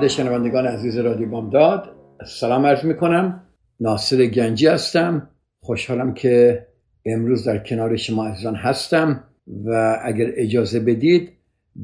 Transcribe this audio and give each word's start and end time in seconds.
خدمت 0.00 0.12
شنوندگان 0.12 0.66
عزیز 0.66 0.98
رادیو 0.98 1.28
بامداد 1.28 1.88
سلام 2.26 2.66
عرض 2.66 2.84
می‌کنم. 2.84 3.42
ناصر 3.80 4.26
گنجی 4.26 4.66
هستم. 4.66 5.28
خوشحالم 5.60 6.14
که 6.14 6.66
امروز 7.06 7.44
در 7.44 7.58
کنار 7.58 7.96
شما 7.96 8.26
عزیزان 8.26 8.54
هستم 8.54 9.24
و 9.64 9.98
اگر 10.04 10.30
اجازه 10.34 10.80
بدید 10.80 11.32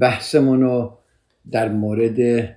بحثمون 0.01 0.61
رو 0.61 0.99
در 1.51 1.69
مورد 1.69 2.49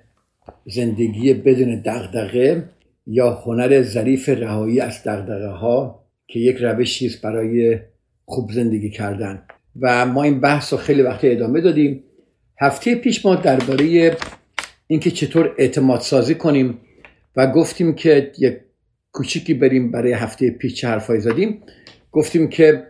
زندگی 0.66 1.34
بدون 1.34 1.82
دغدغه 1.86 2.64
یا 3.08 3.32
هنر 3.32 3.82
ظریف 3.82 4.30
رهایی 4.30 4.80
از 4.80 5.04
دغدغه 5.04 5.50
ها 5.50 6.04
که 6.28 6.40
یک 6.40 6.58
روشی 6.58 7.06
است 7.06 7.22
برای 7.22 7.80
خوب 8.26 8.52
زندگی 8.52 8.90
کردن. 8.90 9.44
و 9.82 10.06
ما 10.06 10.24
این 10.24 10.40
بحث 10.40 10.74
رو 10.74 10.80
خیلی 10.80 11.02
وقت 11.02 11.20
ادامه 11.24 11.62
دادیم. 11.62 12.04
هفته 12.62 12.96
پیش 12.96 13.26
ما 13.26 13.36
درباره 13.36 14.18
اینکه 14.92 15.12
چطور 15.12 15.56
اعتماد 15.58 16.00
سازی 16.00 16.36
کنیم 16.36 16.80
و 17.36 17.52
گفتیم 17.52 17.96
که 17.96 18.32
یک 18.38 18.60
کوچیکی 19.12 19.54
بریم 19.54 19.92
برای 19.92 20.14
هفته 20.14 20.52
پیش 20.52 20.74
چه 20.74 20.88
حرفایی 20.88 21.22
زدیم. 21.22 21.62
گفتیم 22.12 22.48
که 22.48 22.88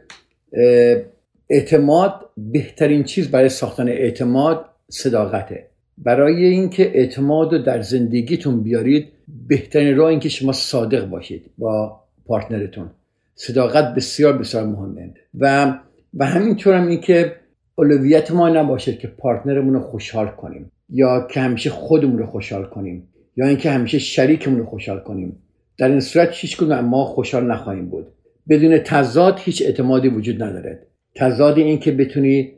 اعتماد 1.50 2.30
بهترین 2.38 3.04
چیز 3.04 3.32
برای 3.32 3.50
ساختن 3.50 3.88
اعتماد 3.88 4.66
صداقته. 4.90 5.68
برای 5.98 6.46
اینکه 6.46 6.84
اعتماد 6.84 7.54
رو 7.54 7.60
در 7.60 7.82
زندگیتون 7.82 8.64
بیارید 8.64 9.08
بهترین 9.48 9.98
راه 9.98 10.10
این 10.10 10.20
که 10.20 10.30
شما 10.30 10.52
صادق 10.52 11.06
باشید 11.06 11.52
با 11.58 12.00
پارتنرتون. 12.26 12.90
صداقت 13.36 13.96
بسیار 13.96 14.38
بسیار 14.38 14.66
مهمه. 14.66 15.14
و 15.40 15.76
و 16.14 16.26
همینطور 16.26 16.74
هم 16.74 16.88
این 16.88 17.02
که 17.02 17.36
اولویت 17.76 18.32
ما 18.32 18.50
نباشه 18.50 18.94
که 18.94 19.08
پارتنرمون 19.08 19.74
رو 19.74 19.80
خوشحال 19.80 20.28
کنیم. 20.28 20.72
یا 20.90 21.28
که 21.32 21.40
همیشه 21.40 21.70
خودمون 21.70 22.18
رو 22.18 22.26
خوشحال 22.26 22.66
کنیم 22.66 23.08
یا 23.38 23.48
اینکه 23.48 23.72
همیشه 23.72 24.00
شریکمون 24.00 24.60
رو 24.60 24.66
خوشحال 24.66 25.00
کنیم. 25.00 25.38
در 25.78 25.90
این 25.90 26.00
صورت 26.00 26.30
هیچ 26.32 26.58
کدوم 26.58 26.80
ما 26.80 27.06
خوشحال 27.06 27.52
نخواهیم 27.52 27.86
بود. 27.90 28.08
بدون 28.50 28.78
تضاد 28.78 29.40
هیچ 29.40 29.62
اعتمادی 29.62 30.08
وجود 30.08 30.44
نداره 30.44 30.88
تضاد 31.16 31.58
این 31.58 31.80
که 31.80 31.92
بتونی 31.92 32.52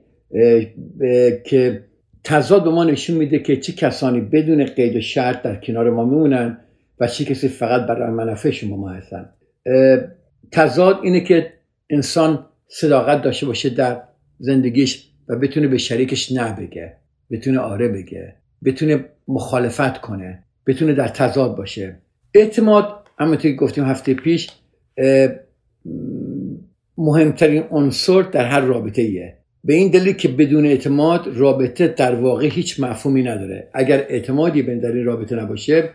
که 1.46 1.84
تضاد 2.24 2.64
به 2.64 2.70
ما 2.70 2.84
نشون 2.84 3.18
میده 3.18 3.40
که 3.40 3.58
چه 3.58 3.74
کسانی 3.74 4.22
بدون 4.22 4.66
قید 4.66 4.96
و 4.96 5.02
شرط 5.02 5.42
در 5.42 5.56
کنار 5.56 5.90
ما 5.90 6.06
میمونن 6.06 6.58
و 7.00 7.08
چه 7.08 7.26
کسی 7.26 7.48
فقط 7.48 7.88
برای 7.88 8.12
منافعشون 8.12 8.70
با 8.70 8.78
ما 8.78 8.90
هستن. 8.90 9.30
تضاد 10.52 11.00
اینه 11.04 11.22
که 11.22 11.54
انسان 11.90 12.46
صداقت 12.68 13.22
داشته 13.22 13.46
باشه 13.46 13.70
در 13.70 14.02
زندگیش 14.40 15.08
و 15.28 15.36
بتونه 15.36 15.68
به 15.68 15.78
شریکش 15.78 16.32
نه 16.32 16.56
بگه. 16.56 16.98
بتونه 17.32 17.60
آره 17.60 17.88
بگه 17.88 18.36
بتونه 18.66 19.06
مخالفت 19.28 20.02
کنه 20.02 20.44
بتونه 20.68 20.94
در 20.94 21.08
تضاد 21.08 21.56
باشه. 21.56 21.98
اعتماد 22.34 23.08
همونطور 23.20 23.52
که 23.52 23.58
گفتیم 23.58 23.84
هفته 23.84 24.14
پیش 24.14 24.50
مهمترین 26.98 27.64
عنصر 27.72 28.22
در 28.22 28.46
هر 28.46 28.62
رابطه 28.62 29.02
ایه 29.02 29.38
به 29.64 29.74
این 29.74 29.92
دلیل 29.92 30.14
که 30.14 30.28
بدون 30.28 30.66
اعتماد 30.66 31.28
رابطه 31.28 31.88
در 31.88 32.16
واقع 32.16 32.48
هیچ 32.48 32.80
مفهومی 32.80 33.24
نداره. 33.24 33.70
اگر 33.74 34.06
اعتمادی 34.10 34.62
بین 34.62 34.80
در 34.80 34.92
این 34.92 35.06
رابطه 35.06 35.36
نباشه 35.36 35.90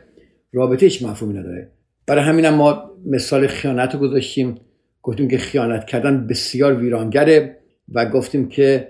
رابطه 0.52 0.86
هیچ 0.86 1.02
مفهومی 1.02 1.38
نداره. 1.38 1.70
برای 2.06 2.24
همین 2.24 2.48
ما 2.48 2.90
مثال 3.06 3.46
خیانت 3.46 3.94
رو 3.94 4.00
گذاشتیم. 4.00 4.54
گفتیم 5.02 5.28
که 5.28 5.38
خیانت 5.38 5.84
کردن 5.84 6.26
بسیار 6.26 6.74
ویرانگره 6.74 7.56
و 7.92 8.10
گفتیم 8.10 8.48
که 8.48 8.88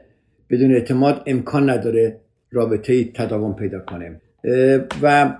بدون 0.50 0.74
اعتماد 0.74 1.22
امکان 1.26 1.70
نداره 1.70 2.20
رابطه 2.56 3.04
تداوم 3.04 3.54
پیدا 3.54 3.80
کنه 3.80 4.20
و 5.02 5.36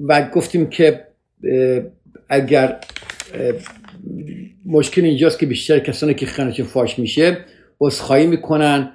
و 0.00 0.28
گفتیم 0.34 0.66
که 0.66 1.06
اگر 2.28 2.80
مشکل 4.66 5.04
اینجاست 5.04 5.38
که 5.38 5.46
بیشتر 5.46 5.78
کسانی 5.78 6.14
که 6.14 6.26
خیانتشون 6.26 6.66
فاش 6.66 6.98
میشه 6.98 7.38
عذرخواهی 7.80 8.26
می‌کنن 8.26 8.90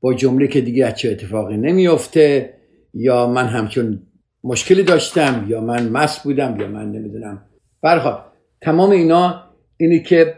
با 0.00 0.14
جمله 0.14 0.46
که 0.46 0.60
دیگه 0.60 0.92
چه 0.92 1.10
اتفاقی 1.10 1.56
نمیافته 1.56 2.54
یا 2.94 3.26
من 3.26 3.46
همچون 3.46 4.02
مشکلی 4.44 4.82
داشتم 4.82 5.46
یا 5.48 5.60
من 5.60 5.88
مس 5.88 6.20
بودم 6.22 6.56
یا 6.60 6.68
من 6.68 6.92
نمی‌دونم. 6.92 7.44
برخواد 7.82 8.24
تمام 8.60 8.90
اینا 8.90 9.44
اینی 9.76 10.02
که 10.02 10.34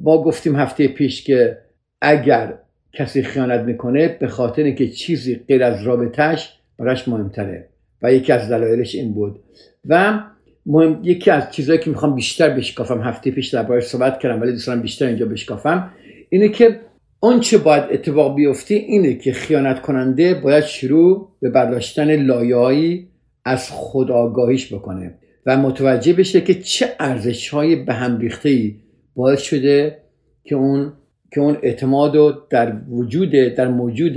ما 0.00 0.22
گفتیم 0.22 0.56
هفته 0.56 0.88
پیش 0.88 1.24
که 1.24 1.58
اگر 2.00 2.58
کسی 2.92 3.22
خیانت 3.22 3.60
می‌کنه 3.60 4.16
به 4.20 4.28
خاطر 4.28 4.62
اینکه 4.62 4.88
چیزی 4.88 5.36
غیر 5.48 5.62
از 5.62 5.82
رابطهش 5.82 6.58
براش 6.78 7.08
مهمتره. 7.08 7.68
و 8.02 8.12
یکی 8.12 8.32
از 8.32 8.50
دلایلش 8.50 8.94
این 8.94 9.14
بود. 9.14 9.40
و 9.84 10.20
مهم 10.66 11.00
یکی 11.02 11.30
از 11.30 11.50
چیزهایی 11.50 11.80
که 11.80 11.90
می‌خوام 11.90 12.14
بیشتر 12.14 12.50
بشکافم 12.50 13.00
هفته 13.00 13.30
پیش 13.30 13.48
دربارش 13.48 13.84
صحبت 13.84 14.18
کردم 14.18 14.40
ولی 14.40 14.52
دوستان 14.52 14.82
بیشتر 14.82 15.06
اینجا 15.06 15.26
بشکافم 15.26 15.90
اینه 16.30 16.48
که 16.48 16.80
اون 17.20 17.40
چه 17.40 17.58
باید 17.58 17.84
اتفاق 17.90 18.36
بیفته 18.36 18.74
اینه 18.74 19.14
که 19.14 19.32
خیانت 19.32 19.82
کننده 19.82 20.34
باید 20.34 20.64
شروع 20.64 21.32
به 21.40 21.50
برداشتن 21.50 22.16
لایه‌ای 22.16 23.06
از 23.44 23.70
خداگاهیش 23.70 24.72
بکنه 24.72 25.14
و 25.46 25.56
متوجه 25.56 26.12
بشه 26.12 26.40
که 26.40 26.54
چه 26.54 26.86
ارزش 27.00 27.48
های 27.48 27.76
به 27.76 27.94
هم 27.94 28.18
ریخته 28.18 28.48
ای 28.48 28.76
باعث 29.14 29.40
شده 29.40 29.98
که 30.44 30.54
اون 30.54 30.92
که 31.34 31.40
اون 31.40 31.56
اعتماد 31.62 32.16
رو 32.16 32.32
در 32.50 32.76
وجود 32.88 33.30
در 33.30 33.68
موجود 33.68 34.14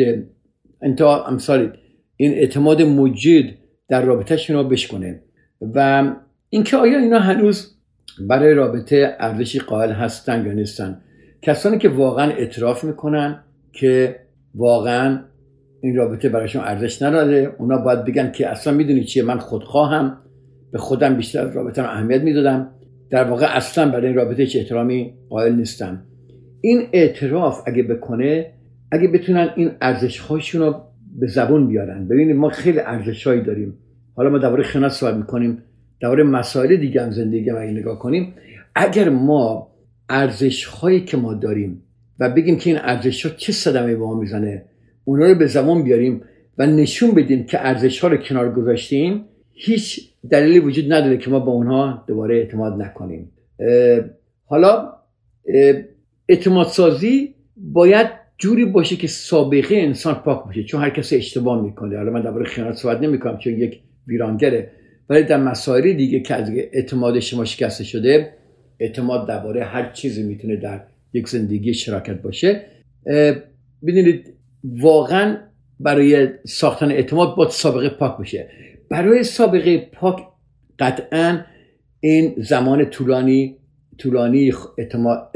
انتها 0.81 1.25
امثال 1.27 1.77
این 2.17 2.31
اعتماد 2.31 2.81
موجود 2.81 3.45
در 3.89 4.01
رابطهشون 4.01 4.55
رو 4.55 4.63
بشکنه. 4.63 5.21
و 5.61 6.11
اینکه 6.49 6.77
آیا 6.77 6.99
اینا 6.99 7.19
هنوز 7.19 7.75
برای 8.27 8.53
رابطه 8.53 9.15
ارزشی 9.19 9.59
قائل 9.59 9.91
هستن 9.91 10.45
یا 10.45 10.53
نیستن؟ 10.53 11.01
کسانی 11.41 11.77
که 11.77 11.89
واقعا 11.89 12.31
اعتراف 12.31 12.83
می‌کنن 12.83 13.43
که 13.71 14.15
واقعا 14.55 15.19
این 15.81 15.95
رابطه 15.95 16.29
برایشون 16.29 16.61
ارزش 16.61 17.01
نداره 17.01 17.55
اونا 17.59 17.77
باید 17.77 18.05
بگن 18.05 18.31
که 18.31 18.47
اصلا 18.47 18.73
می‌دونی 18.73 19.03
چیه 19.03 19.23
من 19.23 19.37
خودخواهم 19.37 20.17
به 20.71 20.77
خودم 20.77 21.15
بیشتر 21.15 21.45
رابطه 21.45 21.83
اهمیت 21.83 22.21
می‌دادم. 22.21 22.71
در 23.09 23.23
واقع 23.23 23.57
اصلا 23.57 23.91
برای 23.91 24.07
این 24.07 24.15
رابطه 24.15 24.45
چه 24.45 24.59
احترامی 24.59 25.13
قائل 25.29 25.55
نیستم 25.55 26.03
این 26.61 26.87
اعتراف 26.93 27.63
اگه 27.67 27.83
بکنه 27.83 28.51
اگه 28.91 29.07
بتونن 29.07 29.49
این 29.55 29.71
ارزش 29.81 30.17
رو 30.55 30.75
به 31.19 31.27
زبون 31.27 31.67
بیارن. 31.67 32.07
ببینید 32.07 32.35
ما 32.35 32.49
خیلی 32.49 32.79
ارزش 32.79 33.27
هایی 33.27 33.41
داریم. 33.41 33.77
حالا 34.15 34.29
ما 34.29 34.37
درباره 34.37 34.63
خیانت 34.63 34.91
صحبت 34.91 35.15
می‌کنیم 35.15 35.63
درباره 36.01 36.23
مسائل 36.23 36.75
دیگه 36.75 37.03
هم 37.03 37.11
زندگی 37.11 37.51
ما 37.51 37.59
نگاه 37.59 37.99
کنیم 37.99 38.33
اگر 38.75 39.09
ما 39.09 39.67
ارزش 40.09 40.65
هایی 40.65 41.01
که 41.01 41.17
ما 41.17 41.33
داریم 41.33 41.83
و 42.19 42.29
بگیم 42.29 42.57
که 42.57 42.69
این 42.69 42.79
ارزش 42.81 43.25
ها 43.25 43.31
چه 43.37 43.51
صدمه 43.51 43.95
به 43.95 43.99
ما 43.99 44.19
می‌زنه 44.19 44.65
اونا 45.03 45.25
رو 45.25 45.35
به 45.35 45.45
زبان 45.45 45.83
بیاریم 45.83 46.21
و 46.57 46.65
نشون 46.65 47.11
بدیم 47.11 47.43
که 47.43 47.67
ارزش 47.67 47.99
ها 47.99 48.07
رو 48.07 48.17
کنار 48.17 48.53
گذاشتیم 48.53 49.25
هیچ 49.53 50.11
دلیلی 50.29 50.59
وجود 50.59 50.93
نداره 50.93 51.17
که 51.17 51.29
ما 51.29 51.39
با 51.39 51.51
اونها 51.51 52.03
دوباره 52.07 52.35
اعتماد 52.35 52.81
نکنیم. 52.81 53.31
حالا 54.45 54.93
اعتماد 56.31 56.67
سازی 56.67 57.35
باید 57.57 58.07
جوری 58.37 58.65
باشه 58.65 58.95
که 58.95 59.07
سابقه 59.07 59.75
انسان 59.75 60.15
پاک 60.15 60.45
باشه 60.45 60.63
چون 60.63 60.81
هر 60.81 60.89
کسی 60.89 61.15
اشتباه 61.15 61.63
می‌کنه. 61.63 61.97
حالا 61.97 62.11
من 62.11 62.21
درباره 62.21 62.45
خیانت 62.45 62.75
صحبت 62.75 63.01
نمی‌کنم 63.01 63.37
چون 63.37 63.53
یک 63.53 63.79
ویرانگره. 64.07 64.71
ولی 65.09 65.23
در 65.23 65.37
مسائل 65.37 65.93
دیگه 65.93 66.19
که 66.19 66.35
از 66.35 66.51
اعتماد 66.73 67.19
شما 67.19 67.45
شکسته 67.45 67.83
شده 67.83 68.33
اعتماد 68.79 69.27
درباره 69.27 69.63
هر 69.63 69.91
چیزی 69.91 70.23
می‌تونه 70.23 70.55
در 70.55 70.83
یک 71.13 71.27
زندگی 71.27 71.73
شراکت 71.73 72.21
باشه. 72.21 72.65
ببینید 73.83 74.33
واقعا 74.63 75.37
برای 75.79 76.27
ساختن 76.47 76.91
اعتماد 76.91 77.35
باید 77.35 77.49
سابقه 77.49 77.89
پاک 77.89 78.17
باشه. 78.17 78.49
برای 78.89 79.23
سابقه 79.23 79.77
پاک 79.77 80.15
قطعا 80.79 81.41
این 81.99 82.35
زمان 82.37 82.85
طولانی 82.85 83.57
طولانی 83.97 84.51
اعتماد 84.77 85.31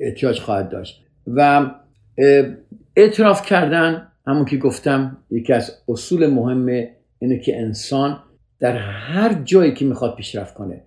احتیاج 0.00 0.40
خواهد 0.40 0.68
داشت. 0.68 1.04
و 1.26 1.70
اعتراف 2.96 3.46
کردن 3.46 4.06
همون 4.26 4.44
که 4.44 4.56
گفتم 4.56 5.16
یکی 5.30 5.52
از 5.52 5.72
اصول 5.88 6.26
مهم 6.26 6.86
اینه 7.18 7.38
که 7.38 7.60
انسان 7.60 8.18
در 8.60 8.76
هر 8.76 9.42
جایی 9.44 9.74
که 9.74 9.84
می‌خواد 9.84 10.16
پیشرفت 10.16 10.54
کنه 10.54 10.82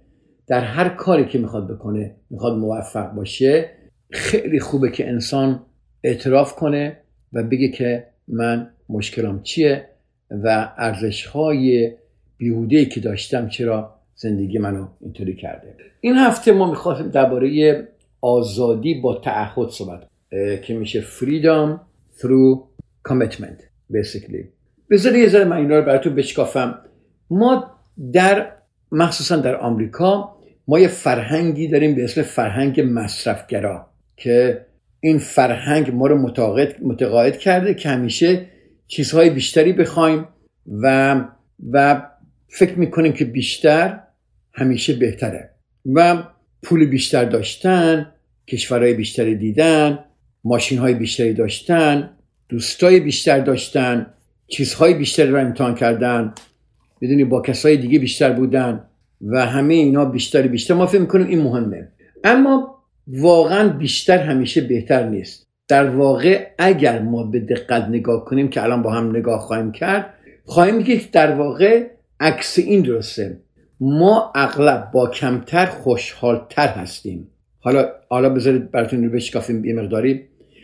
در 0.48 0.60
هر 0.60 0.90
کاری 0.90 1.26
که 1.26 1.40
می‌خواد 1.40 1.72
بکنه 1.72 2.16
می‌خواد 2.30 2.58
موفق 2.58 3.12
باشه 3.12 3.70
خیلی 4.12 4.60
خوبه 4.60 4.92
که 4.92 5.10
انسان 5.10 5.66
اعتراف 6.04 6.56
کنه 6.56 6.98
و 7.34 7.44
بگه 7.44 7.68
که 7.68 8.08
من 8.28 8.70
مشکلم 8.90 9.44
چیه 9.44 9.90
و 10.32 10.74
ارزش 10.78 11.26
های 11.26 11.92
بیهوده 12.38 12.86
که 12.86 13.00
داشتم 13.00 13.48
چرا 13.48 13.96
زندگی 14.16 14.58
منو 14.58 14.88
اینطوری 15.02 15.36
کرده. 15.36 15.76
این 16.02 16.16
هفته 16.16 16.52
ما 16.52 16.70
می‌خواستیم 16.70 17.08
درباره 17.08 17.88
آزادی 18.24 18.94
با 18.94 19.16
تعهد 19.16 19.70
صحبت 19.70 20.08
که 20.62 20.74
میشه 20.74 21.02
freedom 21.02 21.80
through 22.20 22.60
commitment 23.10 23.62
basically. 23.94 24.46
بذاری 24.90 25.20
یه 25.20 25.30
ذره 25.30 25.46
من 25.46 25.58
اینا 25.58 25.80
رو 25.80 25.86
براتون 25.86 26.16
بشکافم. 26.16 26.80
ما 27.30 27.72
در 28.14 28.52
مخصوصا 28.92 29.36
در 29.36 29.56
آمریکا 29.56 30.38
ما 30.68 30.80
یه 30.80 30.88
فرهنگی 30.88 31.68
داریم 31.68 31.96
به 31.96 32.04
اسم 32.04 32.22
فرهنگ 32.22 32.82
مصرفگرا 32.94 33.88
که 34.18 34.66
این 35.00 35.18
فرهنگ 35.18 35.92
ما 35.92 36.08
رو 36.08 36.18
متقاعد, 36.18 36.84
متقاعد 36.84 37.38
کرده 37.38 37.74
که 37.74 37.90
همیشه 37.90 38.46
چیزهای 38.88 39.30
بیشتری 39.30 39.74
بخوایم 39.74 40.28
و 40.82 41.16
و 41.72 42.02
فکر 42.48 42.80
می‌کنیم 42.80 43.14
که 43.14 43.26
بیشتر 43.26 44.00
همیشه 44.54 44.94
بهتره. 44.94 45.50
و 45.94 46.24
پول 46.64 46.86
بیشتر 46.86 47.26
داشتن 47.26 48.13
کشورهای 48.48 48.94
بیشتری 48.94 49.36
دیدن 49.36 50.00
ماشین 50.44 50.78
های 50.78 50.94
بیشتری 50.94 51.34
داشتن 51.34 52.10
دوستای 52.50 53.00
بیشتر 53.00 53.40
داشتن 53.40 54.06
چیزهای 54.48 54.94
بیشتری 54.94 55.32
رو 55.32 55.40
امتحان 55.40 55.76
کردن. 55.76 56.34
می‌دونی 57.02 57.24
با 57.24 57.42
کسای 57.42 57.78
دیگه 57.78 58.00
بیشتر 58.00 58.34
بودن 58.34 58.84
و 59.22 59.46
همه 59.46 59.74
اینا 59.74 60.06
بیشتری 60.06 60.48
بیشتر. 60.48 60.74
ما 60.74 60.86
فکر 60.86 61.02
می‌کنیم 61.02 61.28
این 61.28 61.42
مهمه. 61.42 61.88
اما 62.24 62.84
واقعا 63.08 63.70
بیشتر 63.70 64.18
همیشه 64.18 64.62
بهتر 64.62 65.10
نیست. 65.10 65.48
در 65.68 65.90
واقع 65.90 66.48
اگر 66.58 67.02
ما 67.02 67.24
به 67.24 67.40
دقت 67.40 67.84
نگاه 67.84 68.26
کنیم 68.26 68.48
که 68.48 68.64
الان 68.64 68.82
با 68.82 68.92
هم 68.92 69.10
نگاه 69.10 69.40
خواهیم 69.40 69.72
کرد 69.72 70.14
خواهیم 70.46 70.82
دید 70.82 71.12
در 71.12 71.36
واقع 71.36 71.88
عکس 72.20 72.60
این 72.60 72.82
درسته. 72.82 73.38
ما 73.80 74.32
اغلب 74.36 74.92
با 74.92 75.08
کمتر 75.08 75.66
خوشحالتر 75.66 76.68
هستیم. 76.68 77.28
حالا 77.64 77.90
حالا 78.10 78.30
بذارید 78.30 78.72
براتون 78.72 79.04
رو 79.04 79.10
بشکافیم 79.12 79.66
یه 79.66 79.74
مقداری. 79.74 80.22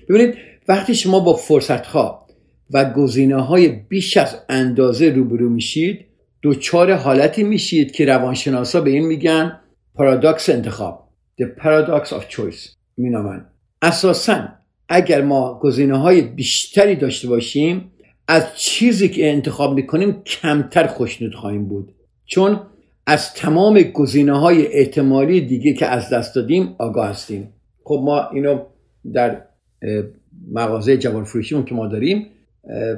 ببینید 0.10 0.36
وقتی 0.68 0.96
شما 0.96 1.20
با 1.20 1.34
فرصت 1.34 1.86
ها 1.86 2.28
و 2.72 2.94
گزینه 2.94 3.42
های 3.42 3.68
بیش 3.68 4.18
از 4.18 4.36
اندازه 4.50 5.10
روبرو 5.10 5.50
میشید 5.50 6.06
دوچار 6.42 6.94
حالتی 6.94 7.44
میشید 7.44 7.92
که 7.92 8.06
روانشناسا 8.06 8.82
به 8.82 8.90
این 8.90 9.06
میگن 9.06 9.60
پارادوکس 9.96 10.50
انتخاب 10.50 11.10
The 11.42 11.46
Paradox 11.62 12.08
of 12.08 12.36
Choice 12.36 12.70
مینامن. 12.98 13.46
اساسا 13.82 14.48
اگر 14.90 15.22
ما 15.22 15.60
گزینه 15.60 15.98
های 15.98 16.22
بیشتری 16.22 16.96
داشته 16.96 17.28
باشیم 17.28 17.92
از 18.28 18.58
چیزی 18.58 19.10
که 19.10 19.32
انتخاب 19.32 19.76
می‌کنیم 19.76 20.22
کمتر 20.24 20.88
خوشنود 20.88 21.36
خواهیم 21.36 21.66
بود. 21.66 21.96
چون 22.26 22.60
از 23.10 23.34
تمام 23.34 23.82
گزینه 23.82 24.40
های 24.40 24.68
احتمالی 24.68 25.42
دیگه 25.42 25.74
که 25.74 25.86
از 25.86 26.10
دست 26.10 26.36
دادیم 26.36 26.76
آگاه 26.78 27.10
هستیم. 27.10 27.54
خب 27.84 28.02
ما 28.04 28.30
اینو 28.30 28.60
در 29.14 29.42
مغازه 30.52 30.98
جوان 30.98 31.24
فروشیمون 31.24 31.66
که 31.66 31.76
ما 31.76 31.88
داریم 31.88 32.28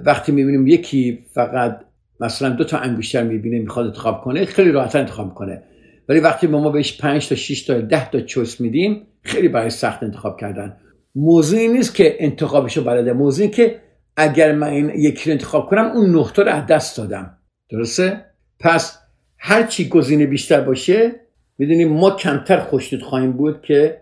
وقتی 0.05 0.31
می‌بینیم 0.31 0.67
یکی 0.67 1.19
فقط 1.33 1.79
مثلا 2.19 2.49
دو 2.49 2.63
تا 2.63 2.77
انگشتر 2.77 3.23
می‌بینه 3.23 3.59
می‌خواد 3.59 3.85
انتخاب 3.85 4.21
کنه 4.21 4.45
خیلی 4.45 4.71
راحت 4.71 4.95
انتخاب 4.95 5.33
کنه 5.33 5.63
ولی 6.09 6.19
وقتی 6.19 6.47
ما 6.47 6.69
بهش 6.69 7.01
5 7.01 7.29
تا 7.29 7.35
6 7.35 7.63
تا 7.63 7.81
10 7.81 8.11
تا 8.11 8.21
چوس 8.21 8.61
میدیم 8.61 9.07
خیلی 9.21 9.47
برای 9.47 9.69
سخت 9.69 10.03
انتخاب 10.03 10.39
کردن. 10.39 10.77
موضوعی 11.15 11.67
نیست 11.67 11.95
که 11.95 12.15
انتخابشو 12.19 12.83
بلده. 12.83 13.13
موضوعی 13.13 13.49
که 13.49 13.79
اگر 14.17 14.55
من 14.55 14.67
این 14.67 14.89
یکی 14.89 15.29
رو 15.29 15.31
انتخاب 15.31 15.69
کنم 15.69 15.85
اون 15.85 16.15
نقطه 16.15 16.43
رو 16.43 16.51
از 16.51 16.65
دست 16.65 16.97
دادم. 16.97 17.37
درسته؟ 17.69 18.25
پس 18.59 19.00
هر 19.43 19.63
چی 19.63 19.89
گزینه 19.89 20.25
بیشتر 20.25 20.61
باشه 20.61 21.11
می‌دونیم 21.57 21.89
ما 21.93 22.11
کمتر 22.11 22.59
خوشنود 22.59 23.03
خواهیم 23.03 23.31
بود 23.31 23.61
که 23.61 24.01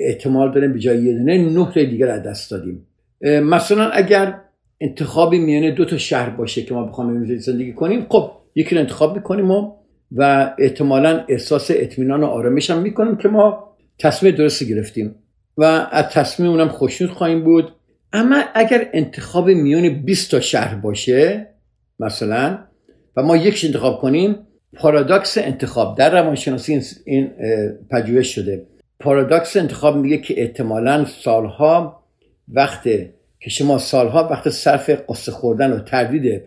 احتمال 0.00 0.52
داریم 0.52 0.72
به 0.72 0.78
جای 0.78 1.02
یه 1.02 1.12
دونه 1.12 1.38
نه 1.38 1.84
دیگر 1.84 2.08
از 2.08 2.22
دست 2.22 2.50
دادیم. 2.50 2.86
مثلا 3.22 3.90
اگر 3.90 4.40
انتخابی 4.80 5.38
میانه 5.38 5.70
دو 5.70 5.84
تا 5.84 5.96
شهر 5.96 6.30
باشه 6.30 6.62
که 6.62 6.74
ما 6.74 6.84
بخوام 6.84 7.38
زندگی 7.38 7.72
کنیم 7.72 8.06
خب 8.08 8.30
یکی 8.54 8.74
رو 8.74 8.80
انتخاب 8.80 9.16
می‌کنیم 9.16 9.50
و 9.50 9.72
و 10.12 10.54
احتمالا 10.58 11.24
احساس 11.28 11.70
اطمینان 11.74 12.20
و 12.20 12.26
آرامش 12.26 12.70
هم 12.70 12.82
می‌کنیم 12.82 13.16
که 13.16 13.28
ما 13.28 13.74
تصمیم 13.98 14.34
درستی 14.34 14.68
گرفتیم 14.68 15.14
و 15.56 15.64
از 15.92 16.04
تصمیم 16.08 16.50
اونم 16.50 16.68
خوشنود 16.68 17.10
خواهیم 17.10 17.44
بود. 17.44 17.72
اما 18.12 18.42
اگر 18.54 18.88
انتخاب 18.92 19.50
میان 19.50 19.88
20 19.88 20.30
تا 20.30 20.40
شهر 20.40 20.74
باشه 20.74 21.46
مثلا 22.00 22.58
و 23.16 23.22
ما 23.22 23.36
یکش 23.36 23.64
انتخاب 23.64 24.00
کنیم 24.00 24.36
پارادوکس 24.76 25.38
انتخاب. 25.38 25.98
در 25.98 26.10
روانشناسی 26.10 26.82
این 27.04 27.30
پژوهش 27.90 28.34
شده. 28.34 28.66
پارادوکس 29.00 29.56
انتخاب 29.56 29.96
میگه 29.96 30.18
که 30.18 30.40
احتمالا 30.40 31.04
سالها 31.04 32.02
وقت 32.48 32.82
که 33.40 33.50
شما 33.50 33.78
سالها 33.78 34.28
وقت 34.28 34.50
صرف 34.50 34.90
قصه 35.08 35.32
خوردن 35.32 35.72
و 35.72 35.78
تردید 35.80 36.42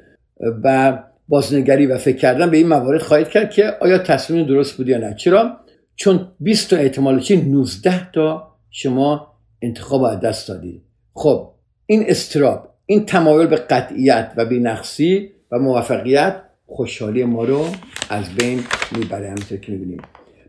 و 0.63 0.97
بازنگری 1.27 1.85
و 1.85 1.97
فکر 1.97 2.17
کردن 2.17 2.49
به 2.49 2.57
این 2.57 2.67
موارد 2.67 3.01
خواهید 3.01 3.29
کرد 3.29 3.51
که 3.51 3.73
آیا 3.81 3.97
تصمیم 3.97 4.45
درست 4.45 4.77
بود 4.77 4.89
یا 4.89 4.97
نه. 4.97 5.13
چرا؟ 5.13 5.57
چون 5.95 6.27
20 6.39 6.69
تا 6.69 6.75
احتمال 6.75 7.19
چی 7.19 7.41
19 7.41 8.11
تا 8.11 8.55
شما 8.69 9.35
انتخاب 9.61 10.03
از 10.03 10.19
دست 10.19 10.47
دادید. 10.47 10.81
خب 11.13 11.51
این 11.85 12.03
استراب 12.07 12.69
این 12.85 13.05
تمایل 13.05 13.47
به 13.47 13.55
قطعیت 13.55 14.31
و 14.37 14.45
بینقصی 14.45 15.31
و 15.51 15.59
موفقیت 15.59 16.41
خوشحالی 16.65 17.23
ما 17.23 17.43
رو 17.43 17.65
از 18.09 18.35
بین 18.35 18.59
می‌بره 18.97 19.25
همینطور 19.25 19.57
که 19.57 19.71
می‌بینیم. 19.71 20.01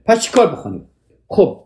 پس 0.05 0.21
چی 0.23 0.33
کار 0.33 0.47
بخونیم 0.47 0.85
خب 1.29 1.65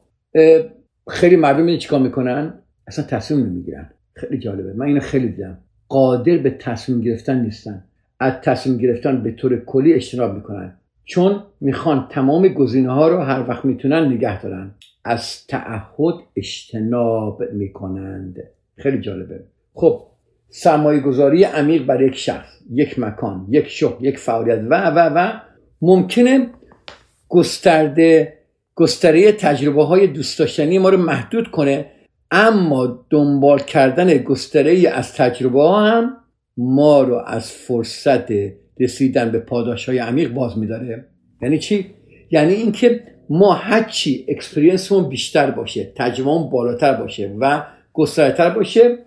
خیلی 1.08 1.36
مردم 1.36 1.66
اینو 1.66 1.78
چیکار 1.78 2.00
می‌کنن؟ 2.00 2.54
اصلا 2.86 3.04
تصمیم 3.04 3.46
نمی‌گیرن. 3.46 3.90
خیلی 4.14 4.38
جالبه. 4.38 4.72
من 4.72 4.86
اینو 4.86 5.00
خیلی 5.00 5.28
دیدم. 5.28 5.58
قادر 5.88 6.36
به 6.36 6.50
تصمیم 6.50 7.00
گرفتن 7.00 7.40
نیستن. 7.40 7.84
از 8.20 8.32
تصمیم 8.42 8.78
گرفتن 8.78 9.22
به 9.22 9.32
طور 9.32 9.64
کلی 9.64 9.92
اجتناب 9.92 10.34
می‌کنن. 10.34 10.76
چون 11.04 11.42
می‌خوان 11.60 12.06
تمام 12.10 12.48
گزینه 12.48 12.92
ها 12.92 13.08
رو 13.08 13.18
هر 13.18 13.48
وقت 13.48 13.64
می‌تونن 13.64 14.12
نگه 14.12 14.42
دارن. 14.42 14.70
از 15.04 15.46
تعهد 15.46 16.14
اجتناب 16.36 17.42
می‌کنند. 17.52 18.36
خیلی 18.76 19.00
جالبه. 19.00 19.44
خب 19.74 20.06
سرمایه 20.50 21.00
گذاری 21.00 21.44
عمیق 21.44 21.86
برای 21.86 22.06
یک 22.06 22.16
شخص 22.16 22.48
یک 22.72 22.98
مکان 22.98 23.46
یک 23.50 23.68
شغل 23.68 24.04
یک 24.04 24.18
فعالیت 24.18 24.60
و 24.70 24.90
و 24.90 24.98
و 24.98 25.32
ممکنه 25.82 26.50
گسترده 27.28 28.32
گستره 28.74 29.32
تجربه 29.32 29.84
های 29.84 30.06
دوست 30.06 30.38
داشتنی 30.38 30.78
ما 30.78 30.88
رو 30.88 30.96
محدود 30.96 31.50
کنه 31.50 31.86
اما 32.30 33.06
دنبال 33.10 33.58
کردن 33.58 34.16
گستره 34.16 34.88
از 34.88 35.14
تجربه 35.14 35.62
ها 35.62 35.86
هم 35.86 36.16
ما 36.56 37.02
رو 37.02 37.22
از 37.26 37.52
فرصت 37.52 38.32
رسیدن 38.80 39.30
به 39.30 39.38
پاداش 39.38 39.88
های 39.88 39.98
عمیق 39.98 40.32
باز 40.32 40.58
میداره. 40.58 41.04
یعنی 41.42 41.58
چی؟ 41.58 41.86
یعنی 42.30 42.52
اینکه 42.52 43.00
ما 43.30 43.52
هرچی 43.52 44.26
experience 44.28 44.90
مون 44.90 45.08
بیشتر 45.08 45.50
باشه 45.50 45.92
تجربهمون 45.96 46.50
بالاتر 46.50 46.92
باشه 46.92 47.36
و 47.40 47.62
گسترتر 47.92 48.50
باشه 48.50 48.98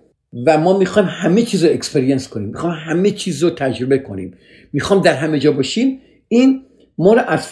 و 0.46 0.58
ما 0.58 0.78
می‌خوایم 0.78 1.08
همه 1.12 1.42
چیز 1.42 1.64
رو 1.64 1.72
experience 1.72 2.28
کنیم. 2.28 2.48
می‌خوایم 2.48 2.76
همه 2.80 3.12
چیز 3.12 3.44
رو 3.44 3.50
تجربه 3.50 3.98
کنیم. 3.98 4.38
می‌خوام 4.74 5.02
در 5.02 5.14
همه 5.14 5.40
جا 5.40 5.52
باشیم. 5.52 6.00
این 6.28 6.62
ما 6.98 7.14
رو 7.14 7.22
از 7.28 7.48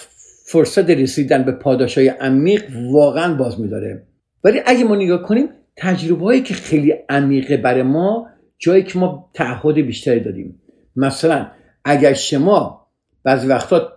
فرصت 0.46 0.90
رسیدن 0.90 1.44
به 1.44 1.52
پاداش 1.52 1.98
های 1.98 2.08
عمیق 2.08 2.64
واقعا 2.92 3.34
باز 3.34 3.60
میداره. 3.60 4.04
ولی 4.44 4.62
اگه 4.66 4.84
ما 4.84 4.96
نگاه 4.96 5.24
کنیم 5.24 5.48
تجربه 5.78 6.26
هایی 6.26 6.42
که 6.42 6.54
خیلی 6.54 6.94
عمیقه 7.10 7.58
برای 7.58 7.84
ما 7.84 8.28
جایی 8.60 8.84
که 8.84 9.00
ما 9.00 9.30
تعهد 9.34 9.76
بیشتری 9.76 10.20
دادیم. 10.20 10.62
مثلا 10.96 11.48
اگر 11.86 12.14
شما 12.14 12.88
بعضی 13.24 13.48
وقتا 13.48 13.92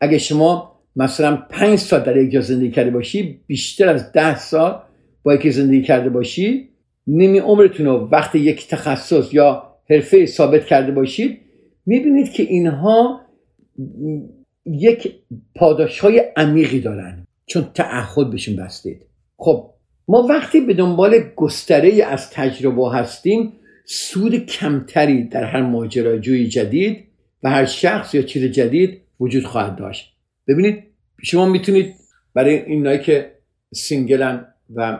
اگر 0.00 0.18
شما 0.18 0.80
مثلا 0.96 1.36
پنج 1.36 1.78
سال 1.78 2.00
در 2.00 2.16
یک 2.16 2.30
جا 2.30 2.40
زندگی 2.40 2.70
کرده 2.70 2.90
باشی 2.90 3.40
بیشتر 3.46 3.88
از 3.88 4.12
ده 4.12 4.38
سال 4.38 4.82
با 5.22 5.34
یکی 5.34 5.50
زندگی 5.50 5.82
کرده 5.82 6.08
باشی 6.08 6.68
نیمی 7.06 7.38
عمرتون 7.38 7.86
رو 7.86 8.08
وقت 8.12 8.34
یک 8.34 8.68
تخصص 8.68 9.34
یا 9.34 9.62
حرفه 9.90 10.26
ثابت 10.26 10.66
کرده 10.66 10.92
باشید 10.92 11.40
می‌بینید 11.86 12.32
که 12.32 12.42
اینها 12.42 13.20
یک 14.64 15.14
پاداش 15.54 15.98
های 15.98 16.22
عمیقی 16.36 16.80
دارن 16.80 17.26
چون 17.46 17.70
تعهد 17.74 18.30
بهشون 18.30 18.56
بستید. 18.56 19.06
خب 19.36 19.70
ما 20.08 20.26
وقتی 20.30 20.60
به 20.60 20.74
دنبال 20.74 21.18
گستره 21.36 22.04
از 22.04 22.30
تجربه 22.30 22.92
هستیم 22.92 23.52
سود 23.84 24.46
کمتری 24.46 25.24
در 25.24 25.44
هر 25.44 25.62
ماجراجوی 25.62 26.46
جدید 26.46 27.04
و 27.42 27.50
هر 27.50 27.64
شخص 27.64 28.14
یا 28.14 28.22
چیز 28.22 28.44
جدید 28.44 29.00
وجود 29.20 29.44
خواهد 29.44 29.76
داشت. 29.76 30.12
ببینید 30.48 30.84
شما 31.22 31.46
می‌تونید 31.46 31.94
برای 32.34 32.64
اینایی 32.64 32.98
که 32.98 33.32
single 33.74 34.36
ن 34.36 34.46
و 34.74 34.98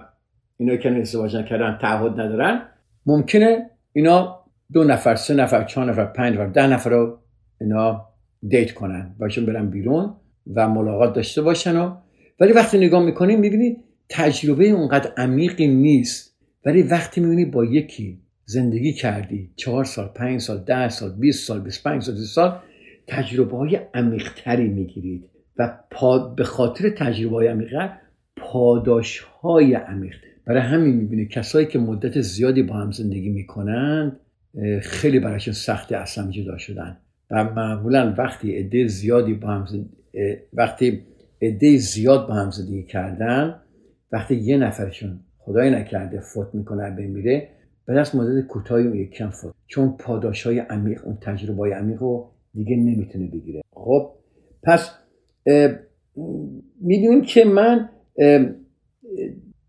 اینایی 0.58 0.78
که 0.78 0.90
ازدواج 0.90 1.36
نکردن 1.36 1.78
تعهد 1.80 2.20
ندارن. 2.20 2.62
ممکنه 3.06 3.70
اینا 3.92 4.44
دو 4.72 4.84
نفر 4.84 5.14
سه 5.14 5.34
نفر 5.34 5.64
چهار 5.64 5.90
نفر 5.90 6.04
پنج 6.04 6.34
نفر 6.34 6.46
ده 6.46 6.66
نفر 6.66 6.90
رو 6.90 7.18
اینا 7.60 8.08
date 8.48 8.74
کنن 8.74 9.14
باشون 9.18 9.46
برن 9.46 9.70
بیرون 9.70 10.16
و 10.54 10.68
ملاقات 10.68 11.14
داشته 11.14 11.42
باشن 11.42 11.76
و 11.76 11.96
ولی 12.40 12.52
وقتی 12.52 12.78
نگاه 12.78 13.02
می‌کنیم 13.02 13.40
می‌بینید 13.40 13.84
تجربه 14.08 14.68
اونقدر 14.68 15.12
عمیقی 15.16 15.68
نیست. 15.68 16.36
ولی 16.64 16.82
وقتی 16.82 17.20
می‌بینی 17.20 17.44
با 17.44 17.64
یکی 17.64 18.20
زندگی 18.44 18.92
کردی 18.92 19.52
چهار 19.56 19.84
سال 19.84 20.08
پنج 20.08 20.40
سال 20.40 20.58
ده 20.58 20.88
سال 20.88 21.12
20 21.12 21.46
سال 21.46 21.60
25 21.60 22.02
سال 22.02 22.14
30 22.14 22.24
سال 22.24 22.58
تجربه 23.06 23.56
های 23.56 23.80
عمیقتری 23.94 24.68
می‌گیرید 24.68 25.30
و 25.58 25.78
به 26.36 26.44
خاطر 26.44 26.90
تجربه 26.90 27.36
های 27.36 27.48
عمیقه 27.48 27.90
پاداش 28.36 29.18
های 29.18 29.74
عمیق 29.74 30.14
برای 30.46 30.60
همین 30.60 30.94
می‌بینید 30.94 31.28
کسایی 31.28 31.66
که 31.66 31.78
مدت 31.78 32.20
زیادی 32.20 32.62
با 32.62 32.74
هم 32.74 32.90
زندگی 32.90 33.28
می‌کنند 33.28 34.20
خیلی 34.82 35.20
برایشون 35.20 35.54
سخت 35.54 35.92
اصلا 35.92 36.30
جدا 36.30 36.58
شدن. 36.58 36.96
و 37.30 37.44
معمولا 37.44 38.14
وقتی 38.18 38.56
عده 38.56 38.86
زیادی 38.86 39.34
با 39.34 39.48
هم 39.48 39.66
وقتی 40.52 41.02
عده 41.42 41.76
زیاد 41.76 42.28
با 42.28 42.34
هم 42.34 42.50
زندگی 42.50 42.82
کردن 42.82 43.60
وقتی 44.12 44.34
یه 44.34 44.56
نفرشون 44.56 45.20
خدای 45.38 45.70
نکرده 45.70 46.20
فوت 46.20 46.54
می‌کنه 46.54 46.90
بمیره 46.90 47.48
بعد 47.88 47.98
از 47.98 48.16
مدت 48.16 48.46
کوتاهی 48.46 48.86
اون 48.86 48.96
یکی 48.96 49.24
فوت. 49.24 49.54
چون 49.66 49.96
پاداش 49.96 50.46
های 50.46 50.58
عمیق 50.58 51.00
اون 51.04 51.18
تجربه 51.20 51.58
های 51.58 51.72
عمیق 51.72 52.00
رو 52.00 52.30
دیگه 52.54 52.76
نمی‌تونه 52.76 53.26
بگیره. 53.26 53.62
خب 53.72 54.12
پس 54.62 54.90
می‌دونیم 56.80 57.22
که 57.22 57.44
من 57.44 57.88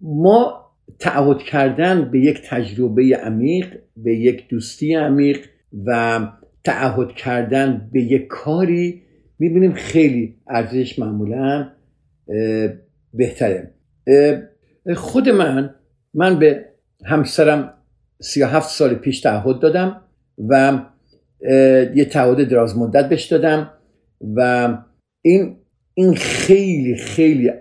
ما 0.01 0.66
تعهد 1.00 1.38
کردن 1.38 2.12
به 2.12 2.20
یک 2.20 2.41
تجربه 2.50 3.03
عمیق 3.24 3.77
به 3.98 4.15
یک 4.15 4.50
دوستی 4.50 4.96
عمیق 4.96 5.46
و 5.86 6.20
تعهد 6.63 7.12
کردن 7.12 7.89
به 7.94 8.01
یک 8.01 8.27
کاری 8.27 9.01
می‌بینیم 9.39 9.74
خیلی 9.74 10.36
ارزش 10.48 11.00
معمولا 11.00 11.70
بهتره. 13.13 13.74
خود 14.96 15.29
من 15.29 15.75
من 16.13 16.39
به 16.39 16.65
همسرم 17.06 17.74
37 18.22 18.70
سال 18.70 18.96
پیش 18.96 19.22
تعهد 19.22 19.60
دادم 19.60 20.01
و 20.50 20.79
یه 21.96 22.06
تعهد 22.06 22.50
دراز 22.50 22.77
مدت 22.77 23.10
بهش 23.10 23.25
دادم 23.25 23.74
و 24.36 24.70
این 25.22 25.58
این 25.99 26.15
خیلی 26.15 26.95
خیلی 26.95 27.51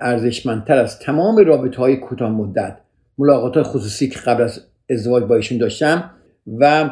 ارزشمندتر 0.00 0.78
از 0.78 0.98
تمام 0.98 1.36
رابطه 1.36 1.76
های 1.76 1.96
کوتاه 1.96 2.30
مدت. 2.30 2.76
ملاقات 3.18 3.62
خصوصی 3.62 4.08
که 4.08 4.18
قبل 4.18 4.42
از 4.42 4.60
ازدواج 4.90 5.24
با 5.24 5.36
ایشون 5.36 5.58
داشتم 5.58 6.10
و 6.58 6.90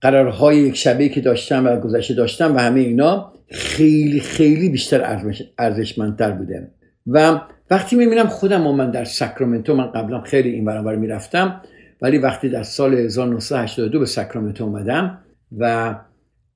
قرارهای 0.00 0.56
یک 0.56 0.76
شبه 0.76 1.08
که 1.08 1.20
داشتم 1.20 1.66
و 1.66 1.80
گذشته 1.80 2.14
داشتم 2.14 2.56
و 2.56 2.58
همه 2.58 2.80
اینا 2.80 3.32
خیلی 3.50 4.20
خیلی 4.20 4.68
بیشتر 4.68 5.28
ارزشمندتر 5.58 6.30
بوده. 6.30 6.70
و 7.06 7.40
وقتی 7.70 7.96
می‌بینم 7.96 8.26
خودم 8.26 8.66
و 8.66 8.72
من 8.72 8.90
در 8.90 9.04
ساکرامنتو 9.04 9.74
من 9.74 9.86
قبلا 9.86 10.20
خیلی 10.20 10.50
این 10.50 10.64
برابر 10.64 10.96
می‌رفتم 10.96 11.60
ولی 12.02 12.18
وقتی 12.18 12.48
در 12.48 12.62
سال 12.62 12.94
1982 12.94 13.98
به 13.98 14.06
ساکرامنتو 14.06 14.64
اومدم 14.64 15.18
و 15.58 15.94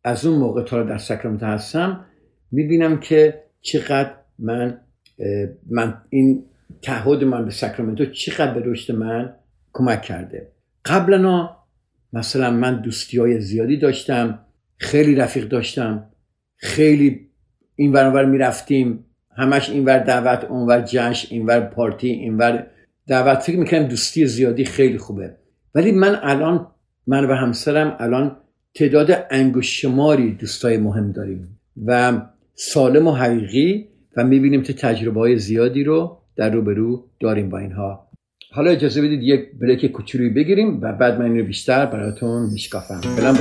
از 0.05 0.27
اون 0.27 0.39
موقع 0.39 0.63
تا 0.63 0.83
در 0.83 0.99
ساکرامنتو 0.99 1.47
هستم 1.47 2.05
می‌بینم 2.53 3.01
که 3.01 3.48
چقدر 3.61 4.11
من 4.39 4.81
من 5.71 5.95
این 6.09 6.45
تعهد 6.83 7.25
من 7.25 7.45
به 7.45 7.51
ساکرامنتو 7.51 8.07
چقدر 8.07 8.55
به 8.55 8.63
رشد 8.65 8.95
من 8.95 9.35
کمک 9.73 10.03
کرده. 10.03 10.53
قبلا 10.85 11.51
مثلا 12.13 12.51
من 12.51 12.81
دوستی 12.81 13.19
های 13.19 13.41
زیادی 13.41 13.77
داشتم 13.77 14.39
خیلی 14.77 15.15
رفیق 15.15 15.49
داشتم 15.49 16.11
خیلی 16.57 17.29
این 17.77 17.93
ور 17.93 18.25
می‌رفتیم 18.25 19.05
همش 19.37 19.71
اینور 19.71 19.99
دعوت 19.99 20.45
اونور 20.45 20.83
جشن 20.83 21.29
اینور 21.31 21.61
پارتی 21.61 22.09
اینور 22.09 22.67
دعوت. 23.07 23.39
فکر 23.39 23.59
می‌کنم 23.59 23.83
دوستی 23.83 24.27
زیادی 24.27 24.65
خیلی 24.65 24.99
خوبه. 24.99 25.37
ولی 25.75 25.93
من 25.93 26.19
الان 26.23 26.67
من 27.07 27.25
و 27.25 27.35
همسرم 27.35 27.97
الان 27.99 28.37
تعداد 28.75 29.27
انگشتشماری 29.31 30.33
دوستای 30.33 30.77
مهم 30.79 31.13
داریم. 31.13 31.61
و 31.87 32.21
سالم 32.61 33.07
و 33.07 33.13
حقیقی 33.13 33.89
و 34.17 34.25
می‌بینیم 34.25 34.63
که 34.63 34.73
تجربه 34.73 35.21
های 35.21 35.39
زیادی 35.39 35.85
رو 35.85 36.19
در 36.37 36.51
روبرو 36.51 37.05
داریم 37.21 37.51
با 37.51 37.59
اینها. 37.59 38.09
حالا 38.53 38.71
اجازه 38.71 39.03
بدید 39.03 39.23
یک 39.23 39.41
بریک 39.61 39.87
کوچولویی 39.87 40.31
بگیریم 40.31 40.81
و 40.83 40.93
بعد 40.93 41.19
من 41.19 41.25
این 41.25 41.39
رو 41.39 41.45
بیشتر 41.45 41.87
براتون 41.87 42.51
میشکافم. 42.53 43.01
فعلا 43.01 43.33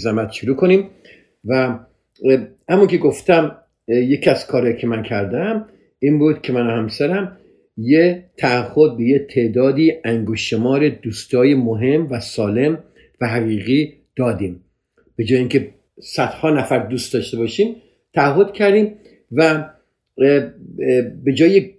زحمت 0.00 0.32
شروع 0.32 0.56
کنیم. 0.56 0.88
و 1.44 1.78
همون 2.68 2.86
که 2.86 2.98
گفتم 2.98 3.56
یکی 3.88 4.30
از 4.30 4.46
کارهایی 4.46 4.76
که 4.76 4.86
من 4.86 5.02
کردم 5.02 5.66
این 5.98 6.18
بود 6.18 6.42
که 6.42 6.52
من 6.52 6.66
و 6.66 6.70
همسرم 6.70 7.36
یه 7.76 8.24
تعهد 8.36 8.96
به 8.96 9.04
یه 9.04 9.18
تعدادی 9.18 9.92
انگوشمار 10.04 10.88
دوستای 10.88 11.54
مهم 11.54 12.06
و 12.10 12.20
سالم 12.20 12.78
و 13.20 13.26
حقیقی 13.26 13.94
دادیم. 14.16 14.64
به 15.16 15.24
جای 15.24 15.38
اینکه 15.38 15.70
صدها 16.02 16.50
نفر 16.50 16.78
دوست 16.78 17.14
داشته 17.14 17.36
باشیم 17.36 17.76
تعهد 18.14 18.52
کردیم 18.52 18.94
و 19.32 19.70
به 21.24 21.32
جای 21.34 21.70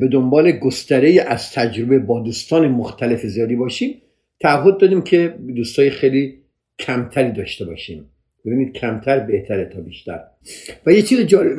به 0.00 0.08
دنبال 0.12 0.52
گستره 0.52 1.24
از 1.28 1.52
تجربه 1.52 1.98
با 1.98 2.20
دوستان 2.20 2.68
مختلف 2.68 3.26
زیادی 3.26 3.56
باشیم 3.56 4.02
تعهد 4.40 4.78
دادیم 4.78 5.02
که 5.02 5.34
دوستای 5.56 5.90
خیلی 5.90 6.39
کمتری 6.80 7.32
داشته 7.32 7.64
باشیم. 7.64 8.10
ببینید 8.44 8.72
کمتر 8.72 9.20
بهتره 9.20 9.64
تا 9.64 9.80
بیشتر. 9.80 10.20
و 10.86 10.92
یه 10.92 11.02
چیز 11.02 11.20
جالب 11.20 11.58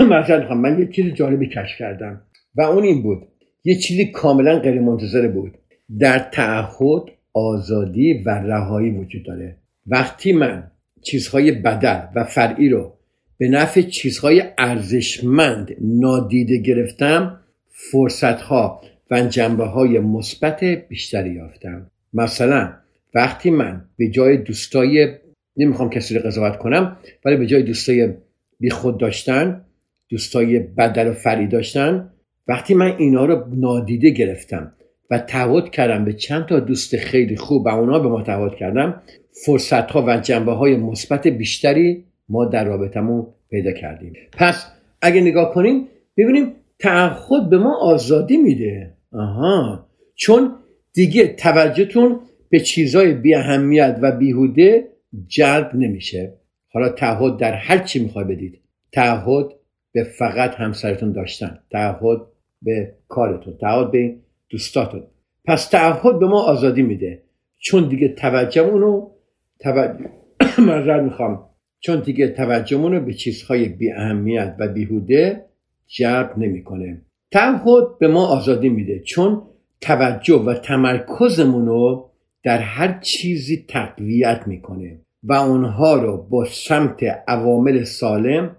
مثلا 0.10 0.54
من 0.54 0.78
یه 0.78 0.86
چیز 0.86 1.14
جالبی 1.14 1.48
کشف 1.48 1.78
کردم. 1.78 2.22
و 2.54 2.62
اون 2.62 2.82
این 2.82 3.02
بود. 3.02 3.28
یه 3.64 3.74
چیزی 3.74 4.06
کاملا 4.06 4.58
غیر 4.58 4.80
منتظره 4.80 5.28
بود. 5.28 5.58
در 5.98 6.18
تعهد 6.18 7.02
آزادی 7.32 8.22
و 8.26 8.30
رهایی 8.30 8.90
وجود 8.90 9.24
داره. 9.24 9.56
وقتی 9.86 10.32
من 10.32 10.70
چیزهای 11.02 11.52
بدل 11.52 12.00
و 12.14 12.24
فرعی 12.24 12.68
رو 12.68 12.94
به 13.38 13.48
نفع 13.48 13.80
چیزهای 13.80 14.42
ارزشمند 14.58 15.76
نادیده 15.80 16.58
گرفتم 16.58 17.40
فرصتها 17.92 18.82
و 19.10 19.22
جنبه 19.22 19.64
های 19.64 19.98
مثبت 19.98 20.64
بیشتری 20.64 21.34
یافتم. 21.34 21.90
مثلا 22.12 22.72
وقتی 23.14 23.50
من 23.50 23.84
به 23.96 24.08
جای 24.08 24.36
دوستای 24.36 25.08
نمی‌خوام 25.56 25.90
کسی 25.90 26.14
رو 26.14 26.20
قضاوت 26.20 26.58
کنم 26.58 26.96
ولی 27.24 27.36
به 27.36 27.46
جای 27.46 27.62
دوستای 27.62 28.08
بی 28.60 28.70
خود 28.70 28.98
داشتن 28.98 29.64
دوستای 30.08 30.58
بدل 30.58 31.08
و 31.08 31.12
فری 31.12 31.46
داشتن 31.46 32.10
وقتی 32.48 32.74
من 32.74 32.96
اینا 32.98 33.24
رو 33.24 33.44
نادیده 33.56 34.10
گرفتم 34.10 34.72
و 35.10 35.18
تعهد 35.18 35.70
کردم 35.70 36.04
به 36.04 36.12
چند 36.12 36.46
تا 36.46 36.60
دوست 36.60 36.96
خیلی 36.96 37.36
خوب 37.36 37.66
و 37.66 37.68
اونا 37.68 37.98
به 37.98 38.08
ما 38.08 38.22
تعهد 38.22 38.54
کردم 38.54 39.02
فرصت 39.46 39.90
ها 39.90 40.04
و 40.06 40.16
جنبه 40.16 40.52
های 40.52 40.76
مثبت 40.76 41.26
بیشتری 41.26 42.04
ما 42.28 42.44
در 42.44 42.64
رابطمون 42.64 43.26
پیدا 43.50 43.72
کردیم. 43.72 44.12
پس 44.32 44.66
اگه 45.02 45.20
نگاه 45.20 45.54
کنیم 45.54 45.88
ببینیم 46.16 46.52
تعهد 46.78 47.50
به 47.50 47.58
ما 47.58 47.78
آزادی 47.80 48.36
میده. 48.36 48.94
آها. 49.12 49.86
چون 50.14 50.54
دیگه 50.92 51.26
توجهتون 51.26 52.20
به 52.54 52.60
چیزای 52.60 53.14
بی 53.14 53.34
اهمیت 53.34 53.98
و 54.02 54.12
بیهوده 54.12 54.88
جلب 55.26 55.70
نمیشه. 55.74 56.34
حالا 56.72 56.88
تعهد 56.88 57.36
در 57.36 57.52
هر 57.52 57.78
چی 57.78 58.02
می‌خوای 58.02 58.24
بدید. 58.24 58.60
تعهد 58.92 59.46
به 59.92 60.04
فقط 60.04 60.54
همسرتون 60.54 61.12
داشتن. 61.12 61.58
تعهد 61.70 62.18
به 62.62 62.94
کارتون. 63.08 63.56
تعهد 63.60 63.90
به 63.90 64.16
دوستاتون. 64.50 65.02
پس 65.44 65.68
تعهد 65.68 66.18
به 66.18 66.26
ما 66.26 66.42
آزادی 66.42 66.82
میده. 66.82 67.22
چون 67.58 67.88
دیگه 67.88 68.08
توجهمون 68.08 68.80
رو 68.80 69.10
توجه 69.60 71.00
می‌خوام. 71.04 71.48
چون 71.80 72.00
دیگه 72.00 72.28
توجهمون 72.28 72.92
رو 72.92 73.00
به 73.00 73.14
چیزهای 73.14 73.68
بی 73.68 73.92
اهمیت 73.92 74.56
و 74.58 74.68
بیهوده 74.68 75.44
جلب 75.86 76.38
نمی‌کنه. 76.38 77.02
تعهد 77.32 77.98
به 77.98 78.08
ما 78.08 78.26
آزادی 78.26 78.68
میده. 78.68 79.00
چون 79.00 79.42
توجه 79.80 80.34
و 80.34 80.54
تمرکزمون 80.54 81.66
رو 81.66 82.13
در 82.44 82.58
هر 82.58 82.98
چیزی 83.00 83.64
تقویت 83.68 84.42
می‌کنه 84.46 85.00
و 85.22 85.32
اونها 85.32 85.94
رو 85.94 86.16
با 86.30 86.44
سمت 86.44 87.02
عوامل 87.28 87.84
سالم 87.84 88.56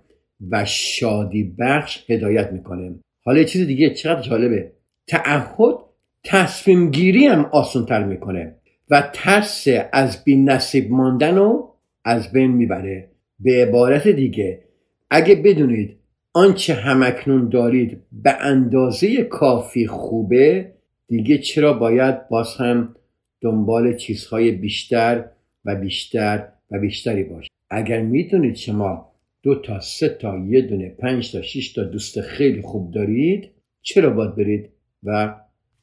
و 0.50 0.66
شادی 0.66 1.56
بخش 1.60 2.06
هدایت 2.10 2.52
می‌کنه. 2.52 2.96
حالا 3.24 3.40
یه 3.40 3.46
چیز 3.46 3.68
دیگه 3.68 3.90
چقدر 3.90 4.22
جالبه. 4.22 4.72
تعهد 5.08 5.76
تصمیم 6.24 6.92
گیری 6.92 7.26
هم 7.26 7.46
آسان 7.46 7.86
تر 7.86 8.04
می‌کنه 8.04 8.56
و 8.90 9.10
ترس 9.14 9.68
از 9.94 10.24
بی 10.24 10.36
نصیب 10.36 10.92
ماندن 10.92 11.36
رو 11.36 11.74
از 12.06 12.32
بین 12.32 12.52
می‌بره. 12.52 13.10
به 13.40 13.66
عبارت 13.68 14.08
دیگه 14.08 14.62
اگه 15.10 15.36
بدونید 15.36 15.98
آنچه 16.34 16.74
همکنون 16.74 17.50
دارید 17.50 18.02
به 18.12 18.34
اندازه 18.42 19.24
کافی 19.24 19.88
خوبه 19.88 20.72
دیگه 21.08 21.38
چرا 21.38 21.74
باید 21.74 22.28
باز 22.30 22.56
هم 22.56 22.96
دنبال 23.46 23.96
چیزهای 23.96 24.52
بیشتر 24.52 25.26
و 25.66 25.76
بیشتر 25.76 26.48
و 26.72 26.80
بیشتری 26.80 27.24
باشه 27.24 27.50
اگر 27.70 28.02
می‌دونید 28.02 28.56
شما 28.56 29.12
دو 29.44 29.56
تا 29.56 29.80
سه 29.80 30.10
تا 30.10 30.38
یه 30.38 30.62
دونه 30.62 30.90
پنج 30.90 31.32
تا 31.32 31.42
شش 31.42 31.74
تا 31.74 31.84
دوست 31.84 32.22
خیلی 32.22 32.62
خوب 32.62 32.92
دارید 32.92 33.52
چرا 33.82 34.10
باید 34.10 34.36
برید؟ 34.36 34.70
و 35.04 35.36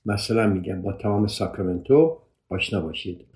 مثلا 0.06 0.46
میگم 0.46 0.82
با 0.82 0.92
تمام 0.92 1.26
ساکرامنتو 1.26 2.18
آشنا 2.48 2.80
باشید. 2.80 3.26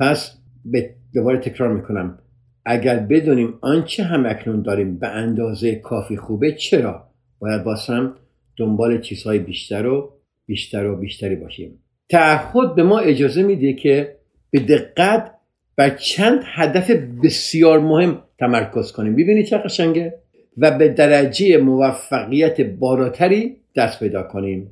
پس 0.00 0.38
به 0.64 0.94
دوباره 1.14 1.38
تکرار 1.38 1.74
می‌کنم. 1.74 2.18
اگر 2.64 2.98
بدونیم 2.98 3.58
آنچه 3.60 4.04
هم 4.04 4.26
اکنون 4.26 4.62
داریم 4.62 4.98
به 4.98 5.08
اندازه 5.08 5.74
کافی 5.74 6.16
خوبه 6.16 6.52
چرا؟ 6.52 7.10
باید 7.38 7.64
باز 7.64 7.86
هم 7.86 8.14
دنبال 8.56 9.00
چیزهای 9.00 9.38
بیشتر 9.38 9.86
و 9.86 10.12
بیشتر 10.46 10.86
و 10.86 10.96
بیشتری 10.96 11.36
باشیم. 11.36 11.78
تعهد 12.08 12.74
به 12.74 12.82
ما 12.82 12.98
اجازه 12.98 13.42
میده 13.42 13.72
که 13.72 14.16
به 14.50 14.60
دقت 14.60 15.32
بر 15.76 15.90
چند 15.90 16.40
هدف 16.44 16.90
بسیار 17.24 17.80
مهم 17.80 18.22
تمرکز 18.38 18.92
کنیم. 18.92 19.12
ببینید 19.12 19.46
چه 19.46 19.58
قشنگه؟ 19.58 20.14
و 20.56 20.78
به 20.78 20.88
درجه 20.88 21.58
موفقیت 21.58 22.60
بالاتری 22.60 23.56
دست 23.76 24.00
پیدا 24.00 24.22
کنیم. 24.22 24.70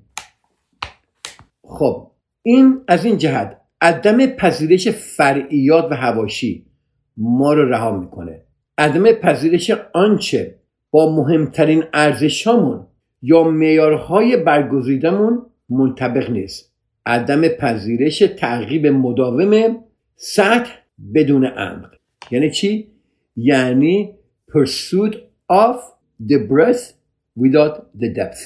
خب 1.64 2.10
این 2.42 2.80
از 2.88 3.04
این 3.04 3.18
جهت 3.18 3.60
عدم 3.80 4.26
پذیرش 4.26 4.88
فرعیات 4.88 5.88
و 5.90 5.94
هواشی 5.94 6.66
ما 7.16 7.52
رو 7.52 7.68
رها 7.68 7.98
می‌کنه. 7.98 8.40
عدم 8.78 9.12
پذیرش 9.12 9.70
آنچه 9.92 10.54
با 10.90 11.16
مهمترین 11.16 11.84
ارزشامون 11.92 12.86
یا 13.22 13.44
معیارهای 13.44 14.36
برگزیدمون 14.36 15.46
منطبق 15.68 16.30
نیست. 16.30 16.73
عدم 17.06 17.48
پذیرش 17.48 18.18
تعقیب 18.18 18.86
مداوم 18.86 19.84
سطح 20.16 20.72
بدون 21.14 21.44
عمق. 21.44 21.94
یعنی 22.30 22.50
چی؟ 22.50 22.90
یعنی 23.36 24.14
pursuit 24.50 25.14
of 25.50 25.76
the 26.28 26.38
breadth 26.50 26.92
without 27.36 27.74
the 28.00 28.08
depth. 28.18 28.40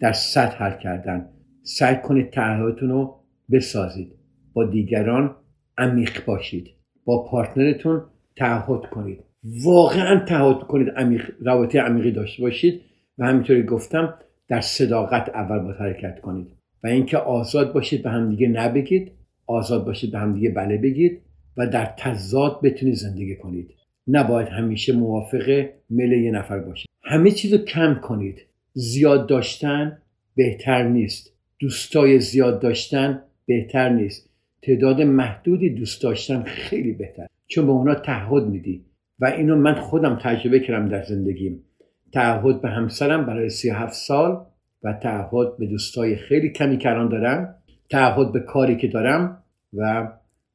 در 0.00 0.12
سطح 0.12 0.56
حل 0.56 0.78
کردن. 0.78 1.28
سعی 1.62 1.96
کنید 1.96 2.30
تعهدتون 2.30 2.88
رو 2.88 3.20
بسازید. 3.50 4.12
با 4.52 4.64
دیگران 4.64 5.36
عمیق 5.78 6.24
باشید. 6.24 6.70
با 7.04 7.24
پارتنرتون 7.24 8.02
تعهد 8.36 8.80
کنید. 8.90 9.24
واقعا 9.64 10.24
تعهد 10.24 10.58
کنید 10.58 10.88
عمیق 10.96 11.30
رابطه 11.40 11.80
عمیقی 11.80 12.12
داشته 12.12 12.42
باشید. 12.42 12.80
و 13.18 13.26
همینطوری 13.26 13.62
گفتم 13.62 14.14
در 14.48 14.60
صداقت 14.60 15.28
اول 15.28 15.58
با 15.58 15.72
حرکت 15.72 16.20
کنید. 16.20 16.48
و 16.84 16.86
اینکه 16.86 17.16
آزاد 17.16 17.72
باشید 17.72 18.02
به 18.02 18.10
همدیگه 18.10 18.48
نبگید 18.48 19.12
آزاد 19.46 19.84
باشید 19.84 20.12
به 20.12 20.18
همدیگه 20.18 20.50
بله 20.50 20.78
بگید 20.78 21.20
و 21.56 21.66
در 21.66 21.86
تضاد 21.86 22.60
بتونید 22.62 22.94
زندگی 22.94 23.36
کنید. 23.36 23.74
نباید 24.08 24.48
همیشه 24.48 24.92
موافق 24.92 25.68
مل 25.90 26.12
یه 26.12 26.30
نفر 26.30 26.58
باشید. 26.58 26.88
همه 27.04 27.30
چیز 27.30 27.52
رو 27.52 27.58
کم 27.58 27.94
کنید. 27.94 28.46
زیاد 28.72 29.26
داشتن 29.26 29.98
بهتر 30.36 30.88
نیست. 30.88 31.32
دوستای 31.58 32.20
زیاد 32.20 32.60
داشتن 32.60 33.22
بهتر 33.46 33.88
نیست. 33.88 34.30
تعداد 34.62 35.02
محدودی 35.02 35.70
دوست 35.70 36.02
داشتن 36.02 36.42
خیلی 36.42 36.92
بهتر. 36.92 37.26
چون 37.46 37.66
به 37.66 37.72
اونا 37.72 37.94
تعهد 37.94 38.42
میدی. 38.42 38.84
و 39.20 39.26
اینو 39.26 39.56
من 39.56 39.74
خودم 39.74 40.18
تجربه 40.22 40.60
کردم 40.60 40.88
در 40.88 41.02
زندگیم. 41.02 41.62
تعهد 42.12 42.60
به 42.60 42.68
همسرم 42.68 43.26
برای 43.26 43.50
37 43.50 43.92
سال. 43.94 44.46
و 44.84 44.92
تعهد 44.92 45.56
به 45.58 45.66
دوستای 45.66 46.16
خیلی 46.16 46.50
کمی 46.50 46.78
کران 46.78 47.08
دارم 47.08 47.54
تعهد 47.90 48.32
به 48.32 48.40
کاری 48.40 48.76
که 48.76 48.88
دارم 48.88 49.42
و 49.74 50.08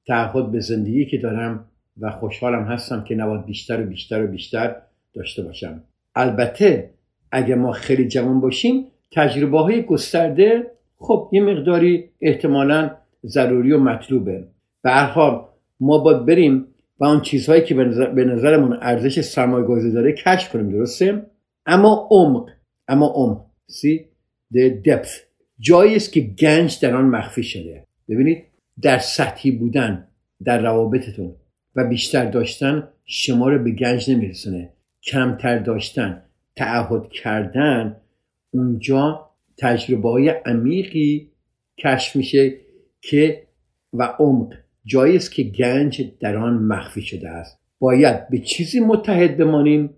تعهد 0.08 0.52
به 0.52 0.60
زندگی 0.60 1.06
که 1.06 1.18
دارم 1.18 1.66
و 2.00 2.12
خوشحالم 2.12 2.64
هستم 2.64 3.04
که 3.04 3.16
نباید 3.16 3.46
بیشتر 3.46 3.82
و 3.82 3.86
بیشتر 3.86 4.24
و 4.24 4.28
بیشتر 4.28 4.76
داشته 5.14 5.44
باشم. 5.44 5.84
البته 6.16 6.90
اگه 7.32 7.56
ما 7.56 7.72
خیلی 7.72 8.08
جوان 8.08 8.40
باشیم 8.40 8.86
تجربه 9.12 9.60
های 9.60 9.82
گسترده 9.82 10.72
خب 10.98 11.30
یه 11.34 11.42
مقداری 11.42 12.10
احتمالا 12.22 12.92
ضروری 13.26 13.72
و 13.72 13.80
مطلوبه. 13.80 14.44
حال 14.86 15.46
ما 15.80 15.98
باید 15.98 16.26
بریم 16.26 16.66
و 17.00 17.06
آن 17.06 17.22
چیزهایی 17.22 17.64
که 17.64 17.76
به 18.16 18.26
نظرمون 18.26 18.78
ارزش 18.82 19.22
سرمایه 19.22 19.66
گذاری 19.66 19.92
داره 19.92 20.14
کشف 20.14 20.54
کنیم 20.54 20.70
درسته؟ 20.70 21.26
اما 21.66 22.08
عمق 22.12 22.50
اما 22.88 23.08
عمق. 23.16 23.46
سی؟ 23.68 24.09
The 24.54 24.88
depth. 24.88 25.10
جایی 25.60 25.96
است 25.96 26.14
که 26.14 26.22
گنج 26.22 26.80
در 26.80 26.96
آن 26.96 27.06
مخفی 27.06 27.44
شده. 27.44 27.88
ببینید 28.10 28.44
در 28.82 28.98
سطحی 28.98 29.52
بودن 29.52 30.08
در 30.44 30.62
روابطتون 30.62 31.36
و 31.76 31.88
بیشتر 31.88 32.26
داشتن 32.26 32.88
شما 33.06 33.50
رو 33.50 33.64
به 33.64 33.72
گنج 33.72 34.12
نمیرسونه. 34.12 34.74
کمتر 35.04 35.60
داشتن 35.60 36.24
تعهد 36.56 37.10
کردن 37.10 37.96
اونجا 38.52 39.30
تجربه 39.58 40.10
های 40.10 40.30
عمیقی 40.30 41.32
کشف 41.78 42.16
میشه 42.16 42.56
که 43.02 43.48
و 43.94 44.04
عمق. 44.04 44.54
جایی 44.86 45.16
است 45.16 45.32
که 45.32 45.44
گنج 45.44 46.12
در 46.20 46.38
آن 46.38 46.54
مخفی 46.54 47.02
شده 47.02 47.30
است. 47.30 47.60
باید 47.80 48.30
به 48.30 48.40
چیزی 48.40 48.80
متحد 48.80 49.38
بمانیم 49.38 49.90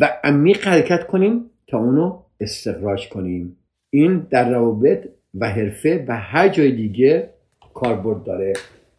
و 0.00 0.18
عمیق 0.24 0.68
حرکت 0.68 1.06
کنیم 1.06 1.50
تا 1.66 1.78
اونو 1.78 2.22
استخراج 2.40 3.08
کنیم. 3.08 3.56
این 3.94 4.26
در 4.30 4.50
روابط 4.50 5.08
و 5.34 5.50
حرفه 5.50 6.04
و 6.08 6.16
هر 6.16 6.48
جای 6.48 6.72
دیگه 6.72 7.30
کاربرد 7.74 8.24
داره. 8.24 8.52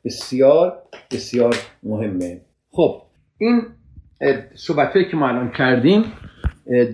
بسیار 0.05 0.81
بسیار 1.11 1.55
مهمه. 1.83 2.41
خب 2.71 3.01
این 3.37 3.61
صحبت 4.55 4.93
که 5.11 5.17
ما 5.17 5.27
الان 5.27 5.51
کردیم 5.51 6.03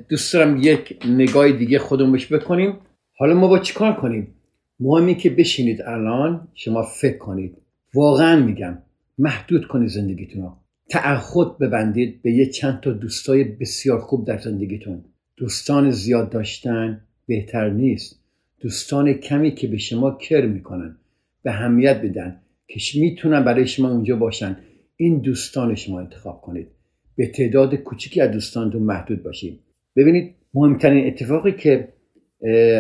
دوست 0.10 0.34
دارم 0.34 0.58
یک 0.58 1.00
نگاه 1.06 1.52
دیگه 1.52 1.80
خودمون 1.80 2.12
بهش 2.12 2.34
بکنیم. 2.34 2.78
حالا 3.18 3.34
ما 3.34 3.48
با 3.48 3.60
چیکار 3.60 3.94
کنیم؟ 3.94 4.36
مهمی 4.80 5.16
که 5.16 5.30
بشینید 5.30 5.82
الان 5.82 6.48
شما 6.54 6.82
فکر 6.82 7.18
کنید. 7.18 7.58
واقعا 7.94 8.46
میگم 8.46 8.78
محدود 9.18 9.68
کنید 9.68 9.90
زندگیتون 9.90 10.42
رو. 10.42 10.58
تعهد 10.90 11.58
ببندید 11.58 12.22
به 12.22 12.32
یه 12.32 12.46
چند 12.46 12.80
تا 12.80 12.92
دوستای 12.92 13.44
بسیار 13.44 14.00
خوب 14.00 14.28
در 14.28 14.38
زندگیتون. 14.38 15.04
دوستان 15.38 15.92
زیاد 15.92 16.30
داشتن 16.30 17.02
بهتر 17.27 17.69
نیست. 17.69 18.23
دوستان 18.60 19.13
کمی 19.13 19.51
که 19.51 19.67
به 19.67 19.77
شما 19.77 20.12
کر 20.12 20.45
می‌کنن 20.45 20.97
به 21.43 21.51
همیت 21.51 22.01
بدن 22.01 22.41
که 22.67 22.99
می‌تونن 22.99 23.43
برای 23.43 23.67
شما 23.67 23.91
اونجا 23.91 24.15
باشن. 24.15 24.57
این 24.95 25.19
دوستان 25.19 25.75
شما 25.75 25.99
انتخاب 25.99 26.41
کنید. 26.41 26.67
به 27.15 27.27
تعداد 27.27 27.75
کوچیکی 27.75 28.21
از 28.21 28.31
دوستانتون 28.31 28.84
محدود 28.84 29.23
باشید. 29.23 29.60
ببینید 29.95 30.36
مهمترین 30.53 31.07
اتفاقی 31.07 31.51
که 31.51 31.88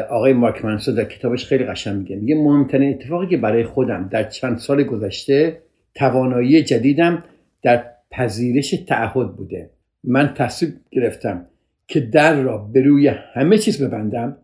آقای 0.09 0.33
مارک 0.33 0.65
منسو 0.65 0.91
در 0.91 1.05
کتابش 1.05 1.45
خیلی 1.45 1.63
قشنگ 1.63 1.97
میگه. 1.97 2.15
میگه 2.15 2.35
مهمترین 2.35 2.93
اتفاقی 2.93 3.27
که 3.27 3.37
برای 3.37 3.63
خودم 3.63 4.09
در 4.11 4.23
چند 4.23 4.57
سال 4.57 4.83
گذشته 4.83 5.61
توانایی 5.95 6.63
جدیدم 6.63 7.23
در 7.63 7.85
پذیرش 8.11 8.69
تعهد 8.87 9.35
بوده. 9.35 9.69
من 10.03 10.33
تصمیم 10.33 10.79
گرفتم 10.91 11.45
که 11.91 11.99
در 11.99 12.41
را 12.41 12.57
به 12.57 12.81
روی 12.81 13.07
همه 13.07 13.57
چیز 13.57 13.83
ببندم 13.83 14.37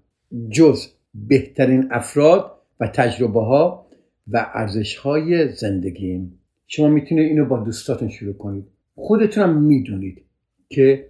جز 0.50 0.88
بهترین 1.14 1.88
افراد 1.92 2.52
و 2.80 2.88
تجربه 2.88 3.42
ها 3.42 3.88
و 4.28 4.52
ارزش 4.54 4.96
های 4.96 5.52
زندگیم. 5.54 6.40
شما 6.68 6.88
می‌تونید 6.88 7.30
اینو 7.30 7.46
با 7.46 7.60
دوستاتون 7.60 8.10
شروع 8.10 8.34
کنید. 8.34 8.66
خودتونم 8.96 9.62
می‌دونید 9.62 10.26
که 10.70 11.08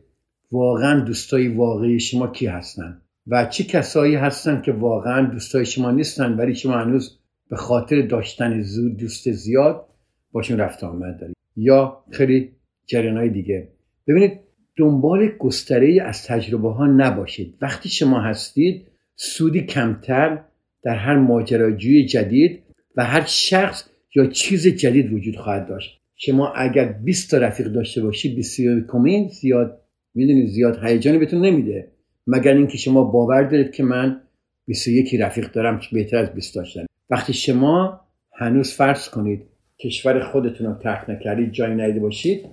واقعا 0.51 0.99
دوستای 0.99 1.47
واقعی 1.47 1.99
شما 1.99 2.27
کی 2.27 2.45
هستن 2.45 3.01
و 3.27 3.45
چه 3.45 3.63
کسایی 3.63 4.15
هستن 4.15 4.61
که 4.61 4.71
واقعا 4.71 5.31
دوستای 5.31 5.65
شما 5.65 5.91
نیستن 5.91 6.33
ولی 6.33 6.55
شما 6.55 6.73
هنوز 6.73 7.19
به 7.49 7.55
خاطر 7.55 8.01
داشتن 8.01 8.63
دوست 8.99 9.31
زیاد 9.31 9.85
باشون 10.31 10.57
رفت 10.57 10.83
آمد 10.83 11.19
دارید. 11.19 11.35
یا 11.55 12.03
خیلی 12.11 12.51
جریان 12.85 13.27
دیگه. 13.27 13.67
ببینید 14.07 14.46
دنبال 14.77 15.27
گستره 15.39 16.03
از 16.03 16.25
تجربه 16.25 16.73
ها 16.73 16.85
نباشید. 16.87 17.57
وقتی 17.61 17.89
شما 17.89 18.21
هستید 18.21 18.87
سودی 19.15 19.61
کمتر 19.61 20.43
در 20.83 20.95
هر 20.95 21.15
ماجراجوی 21.15 22.05
جدید 22.05 22.63
و 22.95 23.05
هر 23.05 23.23
شخص 23.27 23.83
یا 24.15 24.25
چیز 24.27 24.67
جدید 24.67 25.13
وجود 25.13 25.35
خواهد 25.35 25.67
داشت. 25.67 26.01
شما 26.15 26.47
اگر 26.47 26.85
20 26.85 27.31
تا 27.31 27.37
رفیق 27.37 27.67
داشته 27.67 28.01
باشید 28.01 28.35
20 28.35 28.59
کمین 28.91 29.27
زیاد 29.27 29.81
می‌دونید 30.15 30.49
زیاد 30.49 30.83
هیجانی 30.83 31.17
بهتون 31.17 31.45
نمیده. 31.45 31.91
مگر 32.27 32.53
اینکه 32.53 32.77
شما 32.77 33.03
باور 33.03 33.43
دارید 33.43 33.71
که 33.71 33.83
من 33.83 34.21
21 34.67 35.15
رفیق 35.19 35.51
دارم 35.51 35.79
که 35.79 35.87
بهتر 35.91 36.17
از 36.17 36.33
20 36.33 36.55
داشتن. 36.55 36.85
وقتی 37.09 37.33
شما 37.33 38.01
هنوز 38.33 38.73
فرض 38.73 39.09
کنید 39.09 39.41
کشور 39.79 40.19
خودتون 40.19 40.67
رو 40.67 40.73
ترک 40.73 41.09
نکردید 41.09 41.51
جایی 41.51 41.75
نیده 41.75 41.99
باشید 41.99 42.45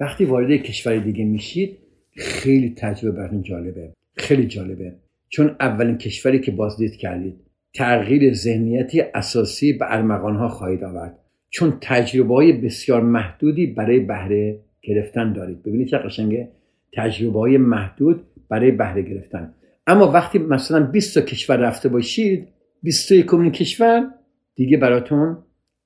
وقتی 0.00 0.24
وارد 0.24 0.50
کشور 0.50 0.96
دیگه 0.96 1.24
میشید 1.24 1.78
خیلی 2.16 2.74
تجربه 2.76 3.16
براتون 3.16 3.42
جالبه. 3.42 3.92
خیلی 4.16 4.46
جالبه. 4.46 4.94
چون 5.28 5.56
اولین 5.60 5.98
کشوری 5.98 6.40
که 6.40 6.50
بازدید 6.50 6.96
کردید 6.96 7.36
تغییر 7.74 8.34
ذهنیتی 8.34 9.00
اساسی 9.00 9.72
به 9.72 9.94
ارمغان 9.94 10.36
ها 10.36 10.48
خواهید 10.48 10.84
آورد. 10.84 11.18
چون 11.50 11.78
تجربه 11.80 12.34
های 12.34 12.52
بسیار 12.52 13.02
محدودی 13.02 13.66
برای 13.66 14.00
بهره 14.00 14.60
گرفتن 14.82 15.32
دارید. 15.32 15.62
ببینید 15.62 15.88
چه 15.88 15.98
قشنگه؟ 15.98 16.48
تجربه 16.96 17.38
های 17.38 17.58
محدود 17.58 18.22
برای 18.48 18.70
بهره 18.70 19.02
گرفتن. 19.02 19.54
اما 19.86 20.12
وقتی 20.12 20.38
مثلا 20.38 20.86
20 20.86 21.14
تا 21.14 21.20
کشور 21.20 21.56
رفته 21.56 21.88
باشید 21.88 22.48
21 22.82 23.52
کشور 23.52 24.06
دیگه 24.54 24.76
براتون 24.76 25.38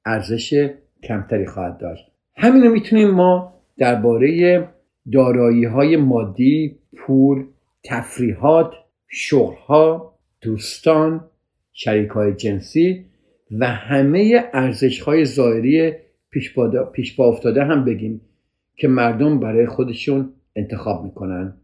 ارزش 0.07 0.71
کمتری 1.03 1.47
خواهد 1.47 1.79
داشت. 1.79 2.05
همین 2.37 2.63
رو 2.63 2.73
می‌تونیم 2.73 3.11
ما 3.11 3.54
درباره 3.79 4.69
دارایی 5.13 5.65
های 5.65 5.97
مادی 5.97 6.79
پول 6.97 7.47
تفریحات 7.85 8.73
شغلها 9.09 10.15
دوستان 10.41 11.25
شریک 11.73 12.11
های 12.11 12.35
جنسی 12.35 13.05
و 13.51 13.67
همه 13.67 14.45
ارزش 14.53 15.01
های 15.01 15.25
ظاهری 15.25 15.93
پیش 16.93 17.13
با 17.17 17.29
افتاده 17.29 17.65
هم 17.65 17.85
بگیم 17.85 18.21
که 18.77 18.89
مردم 18.89 19.41
برای 19.41 19.67
خودشون 19.67 20.33
انتخاب 20.57 21.05
می‌کنن. 21.05 21.55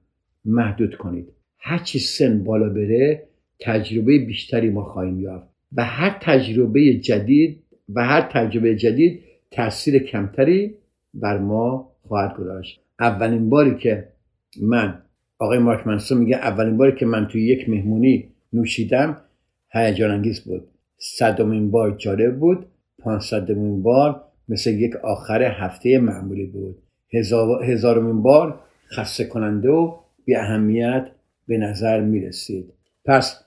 محدود 0.45 0.95
کنید. 0.95 1.29
هرچی 1.59 1.99
سن 1.99 2.45
بالا 2.45 2.69
بره 2.69 3.29
تجربه 3.61 4.19
بیشتری 4.19 4.71
ما 4.71 4.85
خواهیم 4.85 5.21
یافت 5.21 5.49
و 5.77 5.85
هر 5.85 6.19
تجربه 6.21 6.95
جدید 6.95 7.63
و 7.95 8.05
هر 8.05 8.21
تجربه 8.21 8.77
جدید 8.77 9.21
تاثیر 9.51 9.99
کمتری 9.99 10.75
بر 11.15 11.39
ما 11.39 11.90
خواهد 12.11 12.37
گذاشت. 12.37 12.81
اولین 13.01 13.51
باری 13.51 13.77
که 13.79 14.09
من 14.63 15.03
آقای 15.39 15.59
مارک 15.59 15.87
منسون 15.87 16.19
میگه 16.19 16.37
اولین 16.37 16.77
باری 16.77 16.97
که 16.97 17.07
من 17.07 17.29
توی 17.29 17.47
یک 17.47 17.69
مهمونی 17.69 18.29
نوشیدم 18.53 19.17
هیجان 19.73 20.11
انگیز 20.11 20.41
بود. 20.41 20.69
صدمین 20.99 21.71
بار 21.71 21.91
جالب 21.97 22.39
بود. 22.39 22.67
پانصدمین 22.99 23.83
بار 23.83 24.25
مثل 24.49 24.71
یک 24.71 24.97
آخر 24.97 25.43
هفته 25.43 25.99
معمولی 25.99 26.47
بود. 26.47 26.83
هزارمین 27.63 28.23
بار 28.23 28.61
خسته 28.97 29.25
کننده 29.25 29.69
و 29.69 29.97
بی 30.25 30.37
اهمیت 30.37 31.07
به 31.49 31.59
نظر 31.59 32.01
می 32.01 32.21
رسید 32.21 32.73
پس 33.05 33.45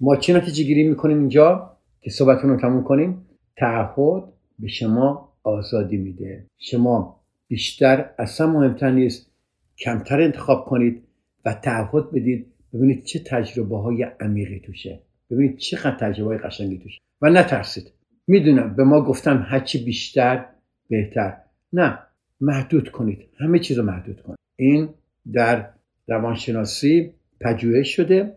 ما 0.00 0.16
چه 0.16 0.36
نتیجه 0.36 0.64
گیری 0.64 0.88
می‌کنیم 0.88 1.18
اینجا 1.18 1.76
که 2.00 2.10
صحبتون 2.10 2.50
رو 2.50 2.56
تموم 2.56 2.84
کنیم؟ 2.84 3.26
تعهد 3.56 4.24
به 4.58 4.68
شما 4.68 5.32
آزادی 5.42 5.96
میده. 5.96 6.46
شما 6.58 7.23
بیشتر 7.48 8.10
اصلا 8.18 8.46
مهمتر 8.46 8.90
نیست. 8.90 9.30
کمتر 9.78 10.20
انتخاب 10.20 10.64
کنید 10.64 11.02
و 11.44 11.54
تعهد 11.54 12.10
بدید. 12.10 12.46
ببینید 12.74 13.04
چه 13.04 13.18
تجربه 13.18 13.78
های 13.78 14.02
عمیقی 14.20 14.60
توشه. 14.60 15.00
ببینید 15.30 15.56
چقدر 15.56 15.96
تجربه 15.96 16.28
های 16.30 16.38
قشنگی 16.38 16.78
توشه. 16.78 17.00
و 17.22 17.30
نترسید. 17.30 17.92
می‌دونم 18.26 18.76
به 18.76 18.84
ما 18.84 19.04
گفتم 19.04 19.46
هرچی 19.48 19.84
بیشتر 19.84 20.46
بهتر. 20.88 21.36
نه 21.72 21.98
محدود 22.40 22.88
کنید. 22.90 23.18
همه 23.40 23.58
چیز 23.58 23.78
رو 23.78 23.84
محدود 23.84 24.20
کنید. 24.22 24.38
این 24.56 24.88
در 25.32 25.68
روانشناسی 26.08 27.12
پژوهش 27.40 27.96
شده 27.96 28.34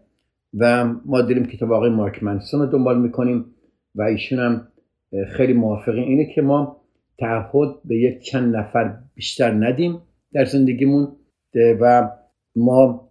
و 0.53 0.93
ما 1.05 1.21
داریم 1.21 1.45
کتاب 1.45 1.71
آقای 1.71 1.89
مارک 1.89 2.23
منسون 2.23 2.59
رو 2.59 2.65
دنبال 2.65 3.01
می‌کنیم 3.01 3.45
و 3.95 4.01
ایشون 4.01 4.39
هم 4.39 4.67
خیلی 5.27 5.53
موافقه 5.53 6.01
اینه 6.01 6.33
که 6.35 6.41
ما 6.41 6.81
تعهد 7.19 7.75
به 7.86 7.97
یک 7.97 8.19
چند 8.19 8.56
نفر 8.56 8.97
بیشتر 9.15 9.51
ندیم 9.51 10.01
در 10.34 10.45
زندگیمون 10.45 11.08
و 11.56 12.10
ما 12.56 13.10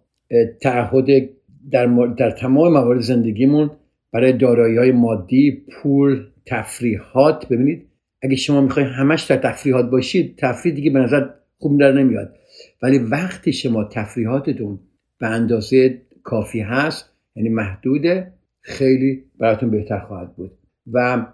تعهد 0.61 1.29
در, 1.71 1.85
در 2.17 2.31
تمام 2.31 2.73
موارد 2.73 2.99
زندگیمون 2.99 3.71
برای 4.13 4.33
دارایی 4.33 4.77
های 4.77 4.91
مادی 4.91 5.51
پول 5.51 6.27
تفریحات. 6.45 7.47
ببینید 7.47 7.87
اگه 8.21 8.35
شما 8.35 8.61
می‌خواید 8.61 8.87
همش 8.87 9.23
در 9.23 9.37
تفریحات 9.37 9.89
باشید 9.89 10.37
تفریح 10.37 10.75
دیگه 10.75 10.89
به 10.89 10.99
نظر 10.99 11.29
خوب 11.57 11.79
در 11.79 11.91
نمیاد. 11.91 12.35
ولی 12.81 12.99
وقتی 12.99 13.53
شما 13.53 13.83
تفریحاتتون 13.83 14.79
به 15.19 15.27
اندازه 15.27 16.01
کافی 16.23 16.59
هست 16.59 17.11
یعنی 17.35 17.49
محدوده 17.49 18.33
خیلی 18.61 19.23
براتون 19.39 19.71
بهتر 19.71 19.99
خواهد 19.99 20.35
بود. 20.35 20.51
و 20.91 21.25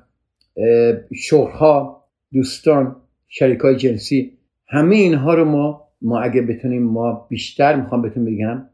شغلها 1.15 2.02
دوستان 2.33 2.95
شریک 3.27 3.59
های 3.59 3.75
جنسی 3.75 4.37
همه 4.67 4.95
اینها 4.95 5.33
رو 5.33 5.45
ما 5.45 5.87
ما 6.01 6.19
اگه 6.19 6.41
بتونیم 6.41 6.83
ما 6.83 7.27
بیشتر 7.29 7.75
می‌خوام 7.75 8.01
بهتون 8.01 8.25
بگم 8.25 8.65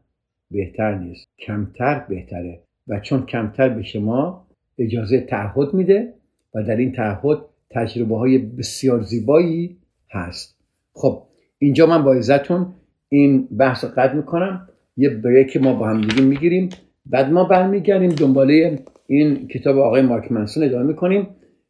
بهتر 0.50 0.94
نیست. 0.94 1.26
کمتر 1.38 2.04
بهتره. 2.08 2.60
و 2.88 3.00
چون 3.00 3.26
کمتر 3.26 3.68
به 3.68 3.82
شما 3.82 4.46
اجازه 4.78 5.20
تعهد 5.20 5.74
میده 5.74 6.14
و 6.54 6.62
در 6.62 6.76
این 6.76 6.92
تعهد 6.92 7.38
تجربه 7.70 8.16
های 8.16 8.38
بسیار 8.38 9.02
زیبایی 9.02 9.76
هست. 10.10 10.58
خب 10.92 11.22
اینجا 11.58 11.86
من 11.86 12.04
با 12.04 12.12
عزتون 12.12 12.66
این 13.08 13.48
بحث 13.58 13.84
قد 13.84 14.14
می‌کنم. 14.14 14.68
یه 14.96 15.08
بریک 15.10 15.56
ما 15.56 15.74
با 15.74 15.88
هم 15.88 16.00
دیگه 16.00 16.22
می‌گیریم. 16.22 16.68
بعد 17.06 17.32
ما 17.32 17.44
برمیگردیم 17.44 18.10
دنباله 18.10 18.78
این 19.06 19.48
کتاب 19.48 19.78
آقای 19.78 20.02
مارک 20.02 20.32
منسون 20.32 20.64
ادامه 20.64 20.86
می‌کنیم. 20.86 21.26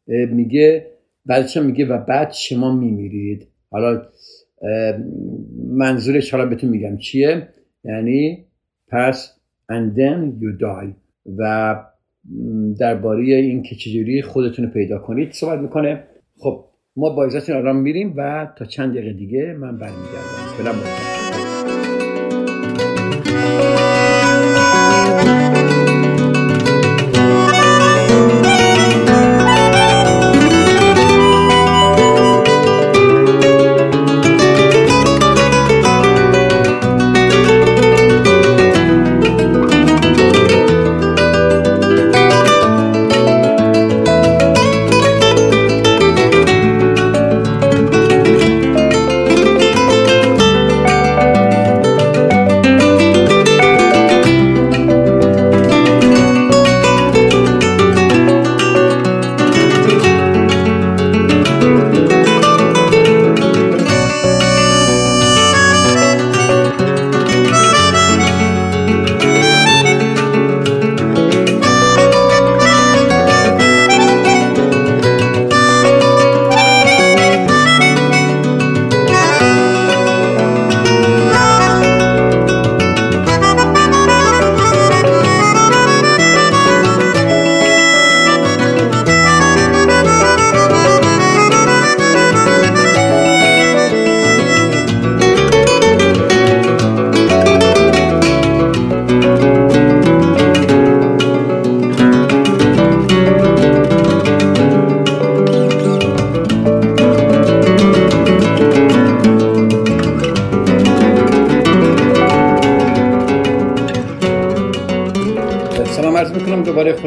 میگه 0.07 0.90
بعدش 1.25 1.57
میگه 1.57 1.85
و 1.85 1.97
بعد 1.97 2.31
شما 2.31 2.75
میمیرید. 2.75 3.47
حالا 3.71 4.01
منظورش 5.67 6.31
حالا 6.31 6.45
بهتون 6.45 6.69
میگم 6.69 6.97
چیه؟ 6.97 7.47
یعنی 7.83 8.45
پس 8.87 9.35
and 9.71 9.97
then 9.97 10.41
you 10.41 10.61
die. 10.61 10.93
و 11.37 11.75
درباره 12.79 13.23
این 13.23 13.63
که 13.63 13.75
چجوری 13.75 14.21
خودتون 14.21 14.65
رو 14.65 14.71
پیدا 14.71 14.97
کنید 14.97 15.31
صحبت 15.31 15.59
می‌کنه. 15.59 16.03
خب 16.37 16.65
ما 16.95 17.09
با 17.09 17.25
عزتون 17.25 17.55
آرام 17.55 17.75
میریم 17.75 18.13
و 18.17 18.51
تا 18.57 18.65
چند 18.65 18.93
دقیقه 18.93 19.13
دیگه 19.13 19.53
من 19.59 19.77
برمیگردم. 19.77 20.53
فعلا 20.57 20.71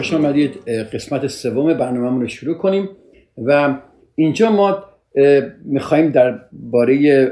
خوش 0.05 0.15
آمدید 0.15 0.69
قسمت 0.69 1.27
سوم 1.27 1.75
برنامهمون 1.75 2.21
رو 2.21 2.29
شروع 2.29 2.55
کنیم 2.55 2.89
و 3.39 3.79
اینجا 4.15 4.51
ما 4.51 4.85
می‌خوایم 5.65 6.11
در 6.11 6.41
باره 6.53 7.29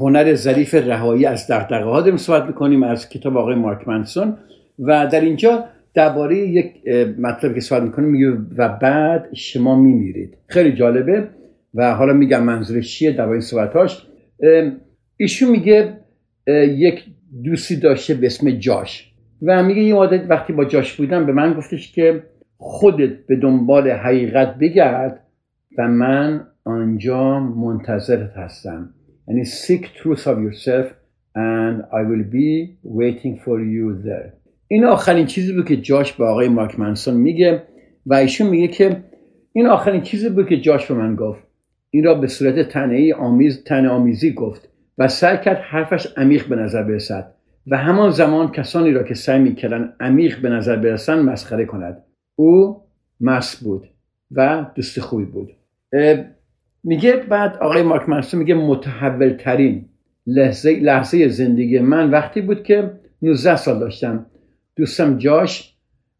هنر 0.00 0.34
ظریف 0.34 0.74
رهایی 0.74 1.26
از 1.26 1.50
دغدغه 1.50 1.84
ها 1.84 2.00
داریم 2.00 2.16
صحبت 2.16 2.44
می‌کنیم 2.44 2.82
از 2.82 3.08
کتاب 3.08 3.36
آقای 3.36 3.54
مارک 3.54 3.88
منسون 3.88 4.36
و 4.78 5.06
در 5.06 5.20
اینجا 5.20 5.64
درباره 5.94 6.36
یک 6.38 6.88
مطلب 7.18 7.54
که 7.54 7.60
صحبت 7.60 7.82
می‌کنیم 7.82 8.50
و 8.56 8.68
بعد 8.68 9.28
شما 9.34 9.82
میمیرید. 9.82 10.36
خیلی 10.46 10.72
جالبه 10.72 11.28
و 11.74 11.94
حالا 11.94 12.12
میگم 12.12 12.42
منظورش 12.42 12.98
چیه 12.98 13.12
در 13.12 13.28
این 13.28 13.40
صحبتاش 13.40 14.06
ایشون 15.16 15.50
میگه 15.50 15.92
یک 16.68 17.04
دوستی 17.44 17.76
داشته 17.76 18.14
به 18.14 18.26
اسم 18.26 18.50
جاش. 18.50 19.07
و 19.42 19.62
میگه 19.62 19.82
یه 19.82 19.94
عادت 19.94 20.30
وقتی 20.30 20.52
با 20.52 20.64
جاش 20.64 20.96
بودم 20.96 21.26
به 21.26 21.32
من 21.32 21.54
گفتش 21.54 21.92
که 21.92 22.22
خودت 22.56 23.26
به 23.26 23.36
دنبال 23.36 23.90
حقیقت 23.90 24.58
بگرد 24.58 25.24
و 25.78 25.88
من 25.88 26.46
آنجا 26.64 27.40
منتظرت 27.40 28.36
هستم. 28.36 28.94
یعنی 29.28 29.44
seek 29.44 29.84
truth 29.84 30.22
of 30.22 30.38
yourself 30.46 30.86
and 31.36 31.76
I 31.92 32.02
will 32.10 32.26
be 32.32 32.78
waiting 32.84 33.36
for 33.44 33.58
you 33.60 34.06
there. 34.06 34.32
این 34.68 34.84
آخرین 34.84 35.26
چیزی 35.26 35.52
بود 35.52 35.68
که 35.68 35.76
جاش 35.76 36.12
به 36.12 36.24
آقای 36.24 36.48
مارک 36.48 36.78
منسون 36.78 37.14
میگه 37.14 37.62
و 38.06 38.14
ایشون 38.14 38.48
میگه 38.48 38.68
که 38.68 39.04
این 39.52 39.66
آخرین 39.66 40.00
چیزی 40.00 40.28
بود 40.28 40.48
که 40.48 40.60
جاش 40.60 40.86
به 40.86 40.94
من 40.94 41.14
گفت. 41.16 41.42
این 41.90 42.04
را 42.04 42.14
به 42.14 42.26
صورت 42.26 42.68
تنهی 42.68 43.12
آمیز 43.12 43.64
تن 43.64 43.86
آمیزی 43.86 44.32
گفت 44.32 44.68
و 44.98 45.08
سعی 45.08 45.38
کرد 45.38 45.56
حرفش 45.56 46.06
عمیق 46.16 46.48
به 46.48 46.56
نظر 46.56 46.82
برسد. 46.82 47.34
و 47.70 47.76
همان 47.76 48.10
زمان 48.10 48.52
کسانی 48.52 48.92
را 48.92 49.02
که 49.02 49.14
سعی 49.14 49.38
می‌کردن 49.38 49.92
عمیق 50.00 50.40
به 50.40 50.48
نظر 50.48 50.76
برسند 50.76 51.28
مسخره 51.28 51.64
کند. 51.64 52.04
او 52.36 52.82
مس 53.20 53.56
بود 53.64 53.88
و 54.30 54.66
دوست 54.74 55.00
خوبی 55.00 55.24
بود. 55.24 55.52
میگه 56.84 57.16
بعد 57.16 57.56
آقای 57.56 57.82
مارک 57.82 58.08
منسون 58.08 58.40
میگه 58.40 58.54
متحول 58.54 59.30
ترین 59.30 59.84
لحظه, 60.26 60.80
لحظه 60.80 61.28
زندگی 61.28 61.78
من 61.78 62.10
وقتی 62.10 62.40
بود 62.40 62.62
که 62.62 62.92
19 63.22 63.56
سال 63.56 63.78
داشتم. 63.78 64.26
دوستم 64.76 65.18
جاش 65.18 65.74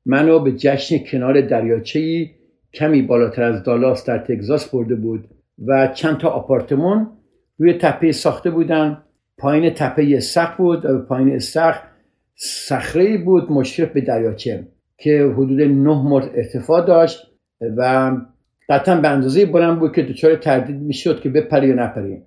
منو 0.07 0.39
به 0.39 0.53
جشن 0.53 0.99
کنار 0.99 1.41
دریاچه 1.41 2.31
کمی 2.75 3.03
بالاتر 3.03 3.43
از 3.43 3.63
دالاس 3.63 4.05
در 4.05 4.19
تگزاس 4.19 4.71
برده 4.71 4.95
بود 4.95 5.29
و 5.67 5.89
چند 5.95 6.19
تا 6.19 6.29
آپارتمان 6.29 7.11
روی 7.59 7.73
تپه 7.73 8.13
ساخته 8.13 8.51
بودن. 8.51 9.03
پایین 9.39 9.75
تپه 9.75 10.21
سخت 10.21 10.57
بود 10.57 10.85
و 10.85 10.99
پایین 10.99 11.39
سخت 11.39 11.83
صخره 12.35 13.19
بود 13.19 13.53
مشرف 13.53 13.93
به 13.93 14.01
دریاچه 14.01 14.67
که 14.99 15.33
حدود 15.37 15.61
نه 15.61 16.03
متر 16.03 16.31
ارتفاع 16.35 16.87
داشت 16.87 17.31
و 17.77 18.13
قطعا 18.69 19.01
به 19.01 19.09
اندازه 19.09 19.47
بلند 19.47 19.79
بود 19.79 19.95
که 19.95 20.03
دچار 20.03 20.37
تردید 20.37 20.77
می‌شد 20.77 21.21
که 21.21 21.29
بپری 21.29 21.69
یا 21.69 21.75
نپری. 21.75 22.23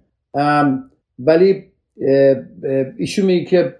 ولی 1.20 1.64
ایشون 2.98 3.26
میگه 3.26 3.46
که 3.46 3.76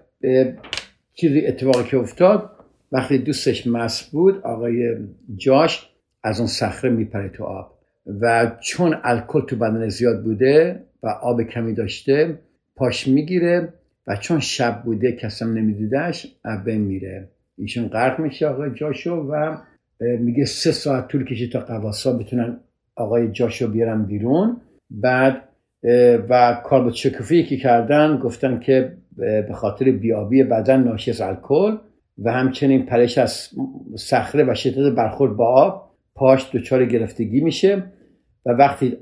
چیزی 1.14 1.46
اتفاقی 1.46 1.84
که 1.84 1.96
افتاد 1.96 2.50
وقتی 2.92 3.18
دوستش 3.18 3.66
مس 3.66 4.10
بود 4.10 4.40
آقای 4.42 4.96
جاش 5.36 5.90
از 6.22 6.38
اون 6.38 6.46
صخره 6.46 6.90
میپره 6.90 7.28
تو 7.28 7.44
آب. 7.44 7.78
و 8.20 8.52
چون 8.60 8.96
الکل 9.04 9.40
تو 9.40 9.56
بدن 9.56 9.88
زیاد 9.88 10.22
بوده 10.22 10.82
و 11.02 11.08
آب 11.08 11.42
کمی 11.42 11.74
داشته 11.74 12.38
پاش 12.82 13.08
می‌گیره 13.08 13.72
و 14.06 14.16
چون 14.16 14.40
شب 14.40 14.82
بوده 14.84 15.12
کسم 15.12 15.54
نمیدیدش 15.54 16.26
ابه 16.44 16.78
میره. 16.78 17.28
ایشون 17.58 17.88
غرق 17.88 18.20
میشه 18.20 18.46
آقای 18.46 18.70
جاشو 18.74 19.10
و 19.14 19.56
میگه 20.00 20.44
سه 20.44 20.72
ساعت 20.72 21.08
طول 21.08 21.24
کشید 21.24 21.52
تا 21.52 21.60
قواسا 21.60 22.12
بتونن 22.12 22.60
آقای 22.96 23.32
جاشو 23.32 23.70
بیارن 23.70 24.04
بیرون. 24.04 24.60
بعد 24.90 25.48
و 26.28 26.60
کار 26.64 26.84
با 26.84 26.92
شکوفی 26.92 27.44
که 27.44 27.56
کردن 27.56 28.18
گفتن 28.22 28.60
که 28.60 28.96
به 29.16 29.52
خاطر 29.54 29.90
بیابی 29.90 30.42
بدن 30.42 30.84
ناشی 30.84 31.10
از 31.10 31.20
الکل 31.20 31.76
و 32.18 32.32
همچنین 32.32 32.86
پرش 32.86 33.18
از 33.18 33.48
صخره 33.96 34.44
و 34.44 34.54
شدت 34.54 34.94
برخورد 34.94 35.36
با 35.36 35.46
آب 35.46 35.90
پاش 36.14 36.50
دچار 36.54 36.84
گرفتگی 36.84 37.40
میشه 37.40 37.82
و 38.46 38.50
وقتی 38.50 38.96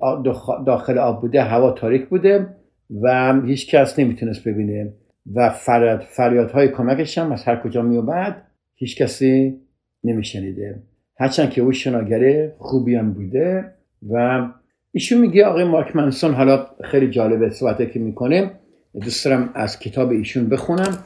داخل 0.66 0.98
آب 0.98 1.20
بوده 1.20 1.42
هوا 1.42 1.72
تاریک 1.72 2.08
بوده. 2.08 2.59
و 3.02 3.40
هیچ 3.46 3.74
کس 3.74 3.98
نمی‌تونست 3.98 4.48
ببینه 4.48 4.92
و 5.34 5.50
فریاد 5.50 6.00
فریادهای 6.00 6.68
کمکش 6.68 7.18
هم 7.18 7.32
از 7.32 7.44
هر 7.44 7.56
کجا 7.56 7.82
میومد 7.82 8.42
هیچ 8.74 9.02
کسی 9.02 9.60
نمیشنیده. 10.04 10.82
هرچند 11.18 11.50
که 11.50 11.62
او 11.62 11.72
شناگره 11.72 12.54
خوبی 12.58 12.94
هم 12.94 13.12
بوده 13.12 13.64
و 14.10 14.46
ایشون 14.92 15.20
میگه 15.20 15.44
آقای 15.44 15.64
مارک 15.64 15.96
منسون 15.96 16.34
حالا 16.34 16.66
خیلی 16.84 17.10
جالبه 17.10 17.50
صحبته 17.50 17.86
که 17.86 17.98
می‌کنه. 17.98 18.50
دوست 18.94 19.24
دارم 19.24 19.50
از 19.54 19.78
کتاب 19.78 20.10
ایشون 20.10 20.48
بخونم. 20.48 20.98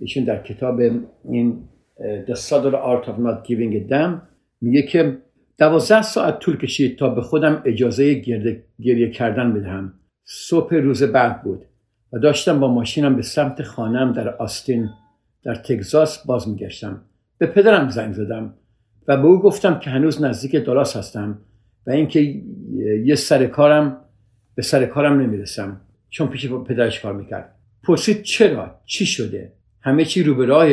ایشون 0.00 0.24
در 0.24 0.42
کتاب 0.42 0.80
این 1.30 1.62
The 2.00 2.34
Subtle 2.34 2.74
Art 2.74 3.06
of 3.06 3.16
Not 3.24 3.48
Giving 3.48 3.74
a 3.74 3.90
Damn 3.90 4.20
میگه 4.60 4.82
که 4.82 5.18
دوازده 5.58 6.02
ساعت 6.02 6.38
طول 6.38 6.56
کشید 6.56 6.98
تا 6.98 7.08
به 7.08 7.20
خودم 7.20 7.62
اجازه 7.64 8.14
گریه 8.80 9.10
کردن 9.10 9.52
بدهم. 9.52 9.92
صبح 10.32 10.74
روز 10.74 11.02
بعد 11.02 11.42
بود 11.42 11.64
و 12.12 12.18
داشتم 12.18 12.60
با 12.60 12.74
ماشینم 12.74 13.16
به 13.16 13.22
سمت 13.22 13.62
خانم 13.62 14.12
در 14.12 14.28
آستین 14.28 14.88
در 15.42 15.54
تگزاس 15.54 16.26
باز 16.26 16.48
میگشتم. 16.48 17.02
به 17.38 17.46
پدرم 17.46 17.88
زنگ 17.88 18.12
زدم 18.12 18.54
و 19.08 19.16
به 19.16 19.26
او 19.26 19.42
گفتم 19.42 19.78
که 19.78 19.90
هنوز 19.90 20.22
نزدیک 20.22 20.64
دالاس 20.66 20.96
هستم 20.96 21.38
و 21.86 21.90
اینکه 21.90 22.42
یه 23.04 23.14
سر 23.14 23.46
کارم 23.46 24.00
به 24.54 24.62
سر 24.62 24.86
کارم 24.86 25.20
نمی‌رسم 25.20 25.80
چون 26.10 26.28
پیش 26.28 26.52
پدرش 26.52 27.00
کار 27.00 27.12
می‌کرد. 27.12 27.54
پرسید 27.82 28.22
چرا؟ 28.22 28.80
چی 28.84 29.06
شده؟ 29.06 29.52
همه 29.80 30.04
چی 30.04 30.22
رو 30.22 30.34
به 30.34 30.46
راه 30.46 30.68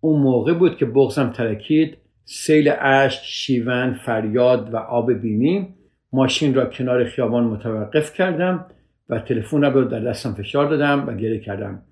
اون 0.00 0.22
موقع 0.22 0.52
بود 0.52 0.76
که 0.76 0.86
بغزم 0.86 1.30
ترکید 1.30 1.96
سیل 2.24 2.72
اشک 2.80 3.22
شیون 3.24 3.94
فریاد 3.94 4.74
و 4.74 4.76
آب 4.76 5.12
بینی. 5.12 5.74
ماشین 6.12 6.54
را 6.54 6.66
کنار 6.66 7.04
خیابان 7.04 7.44
متوقف 7.44 8.12
کردم 8.12 8.66
و 9.08 9.18
تلفن 9.18 9.62
را 9.62 9.84
در 9.84 10.00
دستم 10.00 10.34
فشار 10.34 10.70
دادم 10.70 11.04
و 11.08 11.14
گریه 11.14 11.38
کردم. 11.38 11.82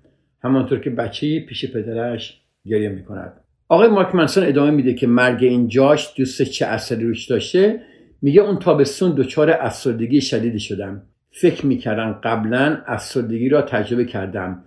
همانطور 0.43 0.79
که 0.79 0.89
بچه 0.89 1.39
پیش 1.39 1.71
پدرش 1.71 2.41
گریه 2.65 2.89
می‌کند. 2.89 3.33
آقای 3.69 3.87
مارک 3.87 4.15
منسون 4.15 4.43
ادامه 4.43 4.71
میده 4.71 4.93
که 4.93 5.07
مرگ 5.07 5.43
این 5.43 5.67
جاش 5.67 6.13
دوست 6.17 6.41
چه 6.41 6.65
اثری 6.65 7.03
روش 7.03 7.25
داشته. 7.25 7.81
میگه 8.21 8.41
اون 8.41 8.59
تابستون 8.59 9.15
دچار 9.15 9.51
افسردگی 9.59 10.21
شدیدی 10.21 10.59
شدم. 10.59 11.01
فکر 11.31 11.65
می‌کردم 11.65 12.19
قبلا 12.23 12.77
افسردگی 12.87 13.49
را 13.49 13.61
تجربه 13.61 14.05
کردم. 14.05 14.63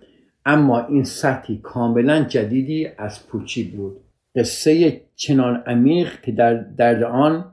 اما 0.47 0.87
این 0.87 1.05
سطحی 1.05 1.61
کاملا 1.63 2.25
جدیدی 2.25 2.89
از 2.99 3.27
پوچی 3.27 3.65
بود. 3.65 3.97
قصه 4.37 5.01
چنان 5.17 5.63
عمیق 5.67 6.21
که 6.21 6.33
در 6.33 6.55
درد 6.55 7.03
آن 7.03 7.45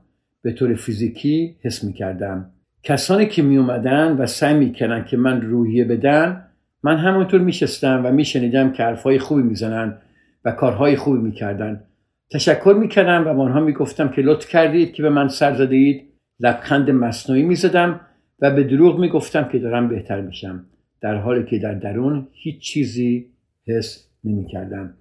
به 0.41 0.51
طور 0.51 0.73
فیزیکی 0.73 1.55
حس 1.61 1.83
می‌کردم. 1.83 2.51
کسانی 2.85 3.25
که 3.25 3.41
می 3.41 3.57
اومدن 3.57 4.11
و 4.11 4.25
سعی 4.25 4.53
می‌کردن 4.53 5.05
که 5.05 5.17
من 5.17 5.41
روحیه 5.41 5.85
بدن 5.85 6.45
من 6.83 6.97
همونطور 6.97 7.41
میشستم 7.41 8.01
و 8.05 8.11
میشنیدم 8.11 8.71
که 8.71 8.83
حرفهای 8.83 9.19
خوبی 9.19 9.43
می‌زنن 9.43 9.97
و 10.45 10.51
کارهای 10.51 10.95
خوبی 10.95 11.19
می‌کردن. 11.19 11.83
تشکر 12.31 12.75
می‌کردم 12.79 13.21
و 13.27 13.33
به 13.33 13.41
آنها 13.41 13.59
می‌گفتم 13.59 14.09
که 14.09 14.21
لطف 14.21 14.49
کردید 14.49 14.93
که 14.93 15.03
به 15.03 15.09
من 15.09 15.27
سر 15.27 15.53
زده 15.53 15.75
اید 15.75 16.03
لبخند 16.39 16.91
مصنوعی 16.91 17.43
می‌زدم 17.43 17.99
و 18.39 18.51
به 18.51 18.63
دروغ 18.63 18.99
می‌گفتم 18.99 19.49
که 19.51 19.59
دارم 19.59 19.89
بهتر 19.89 20.21
میشم. 20.21 20.65
در 21.01 21.15
حالی 21.15 21.43
که 21.43 21.59
در 21.59 21.73
درون 21.73 22.27
هیچ 22.31 22.59
چیزی 22.61 23.25
حس 23.67 24.07
نمی‌کردم. 24.23 24.93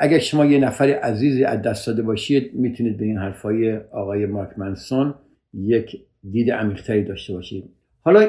اگر 0.00 0.18
شما 0.18 0.44
یه 0.44 0.58
نفر 0.58 0.86
عزیزی 0.86 1.44
از 1.44 1.62
دست 1.62 1.86
داده 1.86 2.02
باشید 2.02 2.50
می‌تونید 2.54 2.96
به 2.96 3.04
این 3.04 3.18
حرفای 3.18 3.76
آقای 3.76 4.26
مارک 4.26 4.58
منسون 4.58 5.14
یک 5.54 5.96
دید 6.30 6.50
عمیقتری 6.50 7.04
داشته 7.04 7.32
باشید 7.32 7.64
حالا 8.04 8.28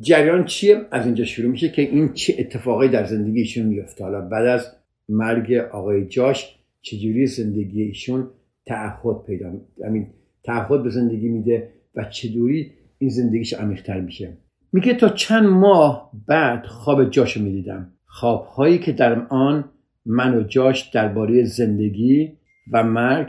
جریان 0.00 0.44
چیه؟ 0.44 0.86
از 0.90 1.06
اینجا 1.06 1.24
شروع 1.24 1.50
میشه 1.50 1.68
که 1.68 1.82
این 1.82 2.12
چه 2.12 2.34
اتفاقی 2.38 2.88
در 2.88 3.04
زندگی 3.04 3.38
ایشون 3.38 3.66
میفته. 3.66 4.04
حالا 4.04 4.20
بعد 4.20 4.46
از 4.46 4.66
مرگ 5.08 5.52
آقای 5.52 6.06
جاش 6.06 6.58
چجوری 6.82 7.26
زندگی 7.26 7.82
ایشون 7.82 8.30
تعهد 8.66 9.24
پیدا 9.26 9.52
همین 9.86 10.06
تعهد 10.44 10.82
به 10.82 10.90
زندگی 10.90 11.28
میده 11.28 11.70
و 11.94 12.04
چجوری 12.04 12.70
این 12.98 13.10
زندگیش 13.10 13.52
عمیقتر 13.52 14.00
میشه؟ 14.00 14.36
میگه 14.72 14.94
تا 14.94 15.08
چند 15.08 15.46
ماه 15.46 16.10
بعد 16.28 16.66
خواب 16.66 17.10
جاشو 17.10 17.42
می‌دیدم. 17.42 17.92
خوابهایی 18.06 18.78
که 18.78 18.92
در 18.92 19.26
آن 19.26 19.64
من 20.06 20.38
و 20.38 20.42
جاش 20.42 20.90
درباره 20.90 21.44
زندگی 21.44 22.32
و 22.72 22.84
مرگ 22.84 23.28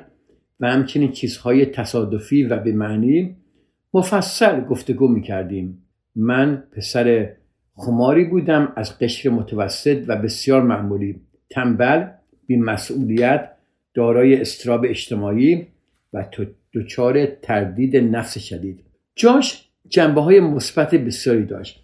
و 0.60 0.72
همچنین 0.72 1.12
چیزهای 1.12 1.66
تصادفی 1.66 2.44
و 2.44 2.60
به 2.60 2.72
معنی 2.72 3.36
مفصل 3.96 4.62
گفتگو 4.62 5.08
می‌کردیم. 5.08 5.88
من 6.16 6.64
پسر 6.72 7.30
خماری 7.76 8.26
بودم 8.26 8.74
از 8.76 9.00
قشر 9.00 9.30
متوسط 9.30 10.04
و 10.08 10.16
بسیار 10.16 10.62
معمولی. 10.62 11.22
تنبل 11.50 12.08
بی 12.48 12.56
مسئولیت 12.56 13.52
دارای 13.94 14.42
استراب 14.42 14.86
اجتماعی 14.86 15.68
و 16.14 16.26
دچار 16.74 17.26
تردید 17.26 17.98
نفس 17.98 18.38
شدید. 18.38 18.80
جاش 19.16 19.70
جنبه 19.90 20.22
های 20.22 20.40
مثبت 20.40 20.96
بسیاری 20.96 21.46
داشت 21.46 21.84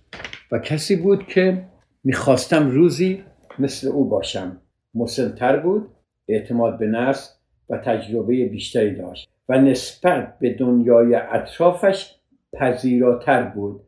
و 0.52 0.60
کسی 0.60 0.96
بود 0.96 1.28
که 1.28 1.64
می‌خواستم 2.04 2.70
روزی 2.70 3.24
مثل 3.60 3.88
او 3.88 4.10
باشم. 4.10 4.58
مسلتر 4.96 5.58
بود 5.58 5.88
اعتماد 6.28 6.80
به 6.80 6.88
نفس 6.88 7.38
و 7.70 7.78
تجربه 7.78 8.46
بیشتری 8.46 8.96
داشت. 8.96 9.31
و 9.50 9.62
نسبت 9.62 10.40
به 10.40 10.54
دنیای 10.54 11.16
اطرافش 11.16 12.16
پذیراتر 12.54 13.44
بود 13.44 13.82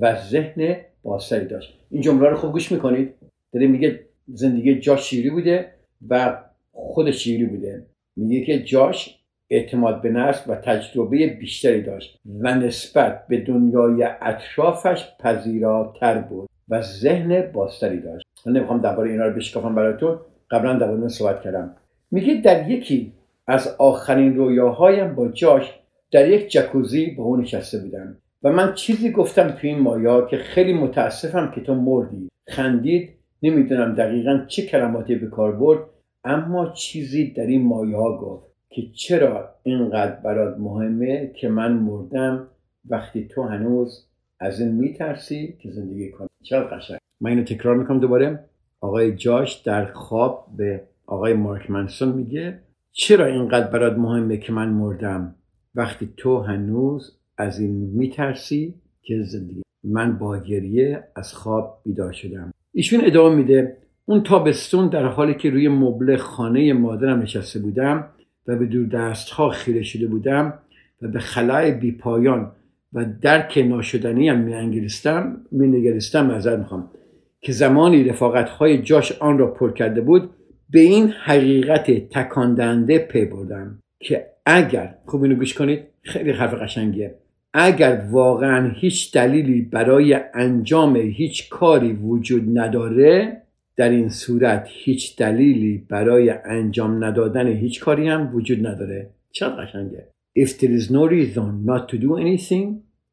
و 0.00 0.20
ذهن 0.20 0.76
بازتری 1.02 1.46
داشت. 1.46 1.78
این 1.90 2.02
جمله 2.02 2.28
رو 2.28 2.36
خوب 2.36 2.52
گوش 2.52 2.72
می‌کنید. 2.72 3.14
داره 3.52 3.66
میگه 3.66 4.00
زندگی 4.26 4.80
جاش 4.80 5.10
شیری 5.10 5.30
بوده 5.30 5.66
و 6.08 6.38
خود 6.72 7.10
شیری 7.10 7.44
بوده. 7.44 7.86
میگه 8.16 8.44
که 8.44 8.62
جاش 8.62 9.20
اعتماد 9.50 10.02
به 10.02 10.10
نفس 10.10 10.48
و 10.48 10.54
تجربه 10.54 11.26
بیشتری 11.26 11.82
داشت 11.82 12.20
و 12.40 12.54
نسبت 12.54 13.26
به 13.26 13.40
دنیای 13.40 14.08
اطرافش 14.20 15.04
پذیراتر 15.20 16.18
بود 16.18 16.48
و 16.68 16.82
ذهن 16.82 17.52
بازتری 17.52 18.00
داشت. 18.00 18.26
من 18.46 18.52
نمی‌خوام 18.52 18.80
درباره 18.80 19.10
اینا 19.10 19.26
رو 19.26 19.34
بشکافم 19.34 19.74
براتون. 19.74 20.18
قبلا 20.50 20.74
در 20.78 21.08
صحبت 21.08 21.42
کردم. 21.42 21.76
میگه 22.10 22.34
در 22.34 22.70
یکی 22.70 23.12
از 23.50 23.76
آخرین 23.78 24.36
رویاهایم 24.36 25.14
با 25.14 25.28
جاش 25.28 25.80
در 26.12 26.30
یک 26.30 26.50
جکوزی 26.50 27.10
با 27.10 27.24
اون 27.24 27.40
نشسته 27.40 27.78
بودم 27.78 28.16
و 28.42 28.52
من 28.52 28.74
چیزی 28.74 29.12
گفتم 29.12 29.48
تو 29.48 29.66
این 29.66 29.78
مایا 29.78 30.26
که 30.26 30.36
خیلی 30.36 30.72
متاسفم 30.72 31.52
که 31.54 31.60
تو 31.60 31.74
مردی. 31.74 32.28
خندید 32.48 33.10
نمی‌دونم 33.42 33.94
دقیقا 33.94 34.44
چه 34.48 34.66
کلماتی 34.66 35.14
به 35.14 35.26
کار 35.26 35.52
برد 35.52 35.80
اما 36.24 36.72
چیزی 36.72 37.30
در 37.30 37.46
این 37.46 37.66
مایه 37.66 37.96
ها 37.96 38.18
گفت 38.18 38.46
که 38.70 38.82
چرا 38.94 39.54
اینقدر 39.62 40.12
برات 40.12 40.58
مهمه 40.58 41.32
که 41.36 41.48
من 41.48 41.72
مردم 41.72 42.48
وقتی 42.90 43.28
تو 43.28 43.42
هنوز 43.42 44.06
از 44.40 44.60
این 44.60 44.72
میترسی 44.72 45.56
که 45.62 45.70
زندگی 45.70 46.10
کنی. 46.10 46.28
چرا 46.42 46.64
قشنگ؟ 46.68 46.98
من 47.20 47.30
اینو 47.30 47.44
تکرار 47.44 47.76
می‌کنم 47.76 48.00
دوباره. 48.00 48.44
آقای 48.80 49.16
جاش 49.16 49.54
در 49.54 49.92
خواب 49.92 50.46
به 50.56 50.82
آقای 51.06 51.34
مارک 51.34 51.70
منسون 51.70 52.08
میگه. 52.08 52.60
چرا 52.92 53.26
اینقدر 53.26 53.70
برات 53.70 53.98
مهمه 53.98 54.36
که 54.36 54.52
من 54.52 54.68
مردم؟ 54.68 55.34
وقتی 55.74 56.08
تو 56.16 56.40
هنوز 56.40 57.18
از 57.38 57.60
این 57.60 57.70
میترسی 57.70 58.74
که 59.02 59.22
زندگی 59.22 59.62
من 59.84 60.18
با 60.18 60.38
گریه 60.38 61.04
از 61.16 61.34
خواب 61.34 61.80
بیدار 61.84 62.12
شدم. 62.12 62.52
ایشون 62.72 63.00
ادامه 63.04 63.34
میده 63.34 63.76
اون 64.06 64.22
تابستون 64.22 64.88
در 64.88 65.06
حالی 65.06 65.34
که 65.34 65.50
روی 65.50 65.68
مبل 65.68 66.16
خانه 66.16 66.72
مادرم 66.72 67.18
نشسته 67.22 67.58
بودم 67.58 68.08
و 68.46 68.56
به 68.56 68.66
دور 68.66 68.86
دست 68.86 69.30
ها 69.30 69.48
خیره 69.48 69.82
شده 69.82 70.06
بودم 70.06 70.58
و 71.02 71.08
به 71.08 71.18
خلای 71.18 71.72
بی 71.72 71.92
پایان 71.92 72.52
و 72.92 73.04
درک 73.20 73.58
ناشدنی 73.68 74.28
هم 74.28 74.38
می 74.38 74.54
انگلیستم 74.54 75.40
می 75.50 75.68
نگریستم 75.68 76.30
نظر 76.30 76.56
می‌خوام 76.56 76.90
که 77.40 77.52
زمانی 77.52 78.04
رفاقت 78.04 78.48
های 78.48 78.82
جاش 78.82 79.12
آن 79.12 79.38
را 79.38 79.46
پر 79.46 79.72
کرده 79.72 80.00
بود 80.00 80.30
به 80.72 80.80
این 80.80 81.08
حقیقت 81.08 81.90
تکاندنده 81.90 82.98
پی 82.98 83.24
بردم 83.24 83.78
که 84.00 84.26
اگر 84.46 84.94
خوب 85.06 85.22
اینو 85.22 85.34
گوش 85.34 85.54
کنید 85.54 85.80
خیلی 86.02 86.30
حرف 86.30 86.54
قشنگیه. 86.54 87.14
اگر 87.54 88.06
واقعا 88.10 88.70
هیچ 88.74 89.12
دلیلی 89.14 89.62
برای 89.62 90.20
انجام 90.34 90.96
هیچ 90.96 91.48
کاری 91.48 91.92
وجود 91.92 92.58
نداره 92.58 93.42
در 93.76 93.88
این 93.88 94.08
صورت 94.08 94.68
هیچ 94.70 95.16
دلیلی 95.16 95.86
برای 95.88 96.30
انجام 96.44 97.04
ندادن 97.04 97.46
هیچ 97.46 97.80
کاری 97.80 98.08
هم 98.08 98.34
وجود 98.34 98.66
نداره. 98.66 99.10
چقدر 99.32 99.64
قشنگه. 99.64 100.08
If 100.38 100.48
there 100.48 100.80
is 100.80 100.90
no 100.90 101.06
reason 101.06 101.64
not 101.64 101.88
to 101.88 101.96
do 101.98 102.16
anything 102.16 102.68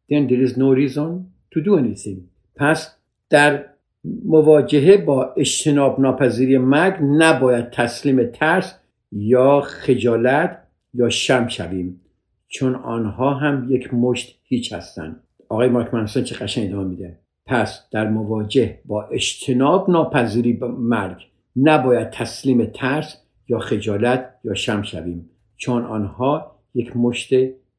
then 0.10 0.28
there 0.28 0.42
is 0.48 0.58
no 0.58 0.74
reason 0.74 1.10
to 1.52 1.62
do 1.62 1.78
anything. 1.78 2.18
پس 2.56 2.96
در 3.30 3.66
مواجهه 4.26 4.98
با 4.98 5.34
اجتناب 5.38 6.00
ناپذیری 6.00 6.58
مرگ 6.58 6.98
نباید 7.02 7.70
تسلیم 7.70 8.26
ترس 8.26 8.80
یا 9.12 9.62
خجالت 9.62 10.64
یا 10.94 11.10
شم 11.10 11.48
شویم 11.48 12.02
چون 12.48 12.76
آنها 12.76 13.34
هم 13.34 13.68
یک 13.70 13.94
مشت 13.94 14.40
هیچ 14.44 14.74
هستند. 14.74 15.24
آقای 15.50 15.70
مارک 15.70 15.94
منسون 15.94 16.24
چه 16.24 16.36
قشنگ 16.36 16.70
ادامه 16.70 16.88
میده. 16.88 17.20
پس 17.46 17.90
در 17.92 18.10
مواجه 18.10 18.80
با 18.86 19.04
اجتناب 19.04 19.90
ناپذیری 19.90 20.54
به 20.54 20.68
مرگ 20.68 21.18
نباید 21.56 22.10
تسلیم 22.10 22.66
ترس 22.66 23.22
یا 23.48 23.60
خجالت 23.60 24.36
یا 24.44 24.54
شم 24.54 24.82
شویم 24.82 25.30
چون 25.58 25.84
آنها 25.84 26.56
یک 26.74 26.98
مشت 26.98 27.34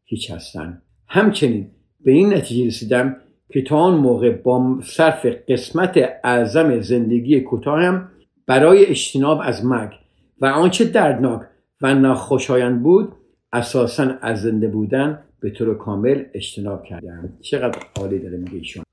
هیچ 0.04 0.30
هستند. 0.30 0.82
همچنین 1.06 1.70
به 2.00 2.12
این 2.12 2.34
نتیجه 2.34 2.66
رسیدم 2.66 3.16
که 3.50 3.62
تا 3.62 3.76
آن 3.76 3.94
موقع 3.94 4.30
با 4.30 4.80
صرف 4.82 5.26
قسمت 5.48 5.98
اعظم 6.24 6.80
زندگی 6.80 7.40
کوتاهم 7.40 8.08
برای 8.46 8.86
اجتناب 8.86 9.40
از 9.42 9.64
مرگ 9.64 9.92
و 10.40 10.46
آنچه 10.46 10.84
دردناک 10.84 11.42
و 11.82 11.94
ناخوشایند 11.94 12.82
بود 12.82 13.12
اساسا 13.52 14.14
از 14.22 14.42
زنده 14.42 14.68
بودن 14.68 15.22
به 15.40 15.50
طور 15.50 15.78
کامل 15.78 16.24
اجتناب 16.34 16.84
کردم. 16.84 17.32
چقدر 17.40 17.78
عالی 17.96 18.18
داره 18.18 18.36
میگه 18.36 18.54
ایشون. 18.54 18.84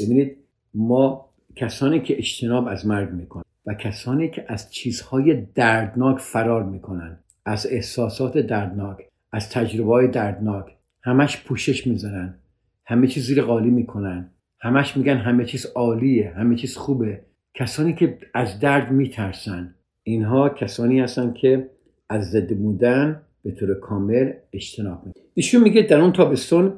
ببینید 0.00 0.36
ما 0.74 1.28
کسانی 1.56 2.00
که 2.00 2.18
اجتناب 2.18 2.68
از 2.68 2.86
مرگ 2.86 3.10
می‌کنن 3.10 3.44
و 3.66 3.74
کسانی 3.74 4.30
که 4.30 4.44
از 4.48 4.72
چیزهای 4.72 5.46
دردناک 5.54 6.18
فرار 6.18 6.62
می‌کنن 6.62 7.18
از 7.44 7.66
احساسات 7.70 8.38
دردناک 8.38 8.96
از 9.32 9.50
تجربه 9.50 9.92
های 9.92 10.08
دردناک 10.08 10.66
همش 11.02 11.44
پوشش 11.44 11.86
می‌زنن 11.86 12.38
همه 12.86 13.06
چیز 13.06 13.26
زیر 13.26 13.42
قالی 13.42 13.70
می‌کنن. 13.70 14.30
همش 14.60 14.96
میگن 14.96 15.16
همه 15.16 15.44
چیز 15.44 15.66
عالیه 15.74 16.32
همه 16.36 16.56
چیز 16.56 16.76
خوبه. 16.76 17.20
کسانی 17.54 17.94
که 17.94 18.18
از 18.34 18.60
درد 18.60 18.90
میترسن. 18.90 19.74
اینها 20.02 20.48
کسانی 20.48 21.00
هستن 21.00 21.32
که 21.32 21.70
از 22.08 22.30
زده 22.30 22.54
بودن 22.54 23.22
به 23.44 23.50
طور 23.50 23.74
کامل 23.74 24.32
اجتناب 24.52 25.06
می‌کنن 25.06 25.22
ایشون 25.34 25.62
میگه 25.62 25.82
در 25.82 26.00
اون 26.00 26.12
تابستون 26.12 26.72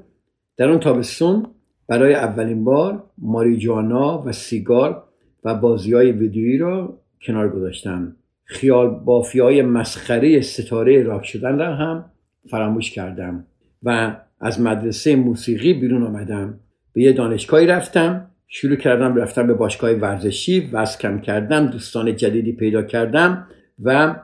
در 0.56 0.68
اون 0.68 0.80
تابستون 0.80 1.46
برای 1.88 2.14
اولین 2.14 2.64
بار 2.64 3.04
ماریجوانا 3.18 4.22
و 4.26 4.32
سیگار 4.32 5.04
و 5.44 5.54
بازی 5.54 5.92
های 5.92 6.12
ویدیویی 6.12 6.58
را 6.58 6.98
کنار 7.22 7.48
گذاشتم 7.48 8.16
خیال 8.44 8.90
بافی 8.90 9.40
های 9.40 9.62
مسخره 9.62 10.40
ستاره 10.40 11.02
راک 11.02 11.24
شدن 11.24 11.58
را 11.58 11.74
هم 11.74 12.10
فراموش 12.50 12.90
کردم. 12.90 13.46
و 13.82 14.16
از 14.40 14.60
مدرسه 14.60 15.16
موسیقی 15.16 15.74
بیرون 15.74 16.02
آمدم. 16.02 16.60
به 16.92 17.02
یه 17.02 17.12
دانشگاهی 17.12 17.66
رفتم. 17.66 18.30
شروع 18.46 18.76
کردم 18.76 19.16
رفتم 19.16 19.46
به 19.46 19.54
باشگاه 19.54 19.90
ورزشی. 19.90 20.70
وز 20.72 20.98
کم 20.98 21.20
کردم 21.20 21.66
دوستان 21.66 22.16
جدیدی 22.16 22.52
پیدا 22.52 22.82
کردم 22.82 23.46
و 23.82 24.16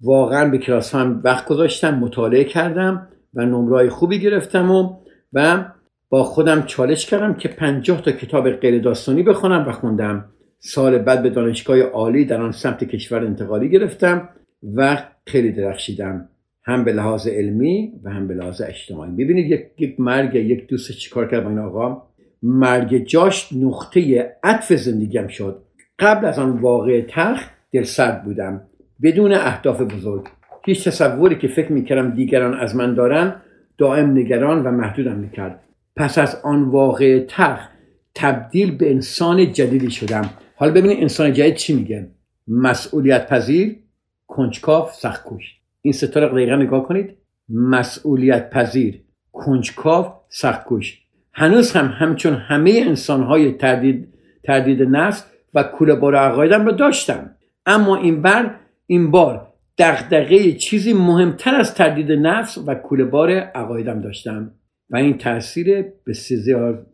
واقعا 0.00 0.50
به 0.50 0.58
کلاس 0.58 0.94
هم 0.94 1.20
وقت 1.24 1.46
گذاشتم 1.46 1.94
مطالعه 1.94 2.44
کردم 2.44 3.08
و 3.34 3.46
نمرای 3.46 3.88
خوبی 3.88 4.20
گرفتم 4.20 4.70
و 4.70 4.96
و 5.32 5.64
با 6.08 6.24
خودم 6.24 6.62
چالش 6.62 7.06
کردم 7.06 7.34
که 7.34 7.48
پنجاه 7.48 8.02
تا 8.02 8.12
کتاب 8.12 8.50
غیر 8.50 8.82
داستانی 8.82 9.22
بخونم 9.22 9.68
و 9.68 9.72
خوندم. 9.72 10.24
سال 10.58 10.98
بعد 10.98 11.22
به 11.22 11.30
دانشگاه 11.30 11.80
عالی 11.80 12.24
در 12.24 12.42
آن 12.42 12.52
سمت 12.52 12.84
کشور 12.84 13.24
انتقالی 13.24 13.68
گرفتم 13.68 14.28
و 14.74 15.02
خیلی 15.26 15.52
درخشیدم. 15.52 16.28
هم 16.68 16.84
به 16.84 16.92
لحاظ 16.92 17.28
علمی 17.28 17.92
و 18.02 18.10
هم 18.10 18.28
به 18.28 18.34
لحاظ 18.34 18.62
اجتماعی. 18.62 19.10
ببینید 19.10 19.70
یک, 19.78 20.00
مرگ 20.00 20.34
یک 20.34 20.66
دوست 20.66 20.92
چیکار 20.92 21.28
کرد 21.28 21.44
با 21.44 21.50
این 21.50 21.58
آقا؟ 21.58 22.02
مرگ 22.42 23.04
جاش 23.04 23.52
نقطه 23.52 24.32
عطف 24.42 24.72
زندگیم 24.72 25.26
شد. 25.28 25.62
قبل 25.98 26.26
از 26.26 26.38
آن 26.38 26.50
واقع 26.50 27.00
تخ 27.08 27.50
سرد 27.84 28.24
بودم. 28.24 28.60
بدون 29.02 29.32
اهداف 29.32 29.80
بزرگ. 29.80 30.26
هیچ 30.64 30.88
تصوری 30.88 31.38
که 31.38 31.48
فکر 31.48 31.72
می‌کردم 31.72 32.10
دیگران 32.10 32.54
از 32.54 32.76
من 32.76 32.94
دارن 32.94 33.34
دائم 33.78 34.10
نگران 34.10 34.62
و 34.62 34.70
محدودم 34.70 35.16
می‌کرد. 35.16 35.60
پس 35.96 36.18
از 36.18 36.40
آن 36.44 36.62
واقع 36.62 37.24
تخ 37.28 37.68
تبدیل 38.14 38.76
به 38.76 38.90
انسان 38.90 39.52
جدیدی 39.52 39.90
شدم. 39.90 40.30
حالا 40.56 40.72
ببینید 40.72 41.00
انسان 41.00 41.32
جدید 41.32 41.54
چی 41.54 41.74
میگه؟ 41.74 42.08
مسئولیت 42.48 43.28
پذیر 43.28 43.76
کنجکاف 44.26 44.94
سختکوش. 44.94 45.57
این 45.82 45.92
ستاره 45.92 46.28
دقیقا 46.28 46.56
نگاه 46.56 46.88
کنید. 46.88 47.16
مسئولیت 47.48 48.50
پذیر 48.50 49.00
کنجکاف 49.32 50.12
سختکوش 50.28 51.02
هنوز 51.32 51.72
هم 51.72 51.86
همچون 51.86 52.34
همه 52.34 52.82
انسان 52.86 53.22
های 53.22 53.52
تردید, 53.52 54.08
تردید 54.44 54.82
نفس 54.82 55.24
و 55.54 55.62
کوله 55.62 55.94
بار 55.94 56.14
عقایدم 56.14 56.66
رو 56.66 56.72
داشتم. 56.72 57.30
اما 57.66 57.96
این 57.96 58.22
بار 58.22 58.54
این 58.86 59.10
بار 59.10 59.52
دغدغه 59.78 60.52
چیزی 60.52 60.92
مهمتر 60.92 61.54
از 61.54 61.74
تردید 61.74 62.12
نفس 62.12 62.58
و 62.66 62.74
کوله 62.74 63.04
بار 63.04 63.30
عقایدم 63.30 64.00
داشتم. 64.00 64.50
و 64.90 64.96
این 64.96 65.18
تاثیر 65.18 65.84
به 66.04 66.12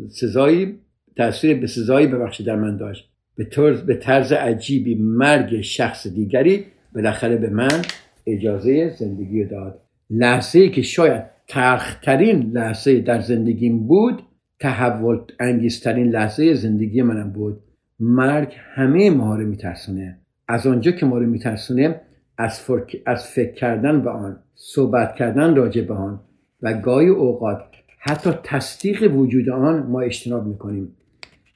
سزایی 0.08 0.78
تاثیر 1.16 1.60
به 1.60 1.66
سزایی 1.66 2.06
ببخشید 2.06 2.46
در 2.46 2.56
من 2.56 2.76
داشت. 2.76 3.10
به 3.36 3.44
طرز, 3.44 3.82
به 3.82 3.94
طرز 3.94 4.32
عجیبی 4.32 4.94
مرگ 4.94 5.60
شخص 5.60 6.06
دیگری 6.06 6.66
بالاخره 6.94 7.36
به 7.36 7.50
من 7.50 7.82
اجازه 8.26 8.94
زندگی 8.98 9.44
داد. 9.44 9.80
لحظه 10.10 10.68
که 10.68 10.82
شاید 10.82 11.22
ترخترین 11.48 12.50
لحظه 12.52 13.00
در 13.00 13.20
زندگیم 13.20 13.86
بود 13.86 14.22
تحول 14.60 15.18
انگیزترین 15.40 16.10
لحظه 16.10 16.54
زندگی 16.54 17.02
منم 17.02 17.30
بود. 17.30 17.60
مرگ 18.00 18.52
همه 18.74 19.10
ما 19.10 19.36
رو 19.36 19.46
میترسونه. 19.46 20.18
از 20.48 20.66
آنجا 20.66 20.90
که 20.90 21.06
ما 21.06 21.18
رو 21.18 21.26
میترسونه 21.26 22.00
از, 22.38 22.70
از 23.06 23.26
فکر 23.26 23.52
کردن 23.52 24.02
به 24.02 24.10
آن 24.10 24.36
صحبت 24.54 25.14
کردن 25.14 25.56
راجع 25.56 25.82
به 25.82 25.94
آن 25.94 26.20
و 26.62 26.74
گاهی 26.74 27.08
اوقات 27.08 27.58
حتی 27.98 28.30
تصدیق 28.42 29.14
وجود 29.16 29.48
آن 29.48 29.86
ما 29.86 30.00
اجتناب 30.00 30.46
می‌کنیم. 30.46 30.96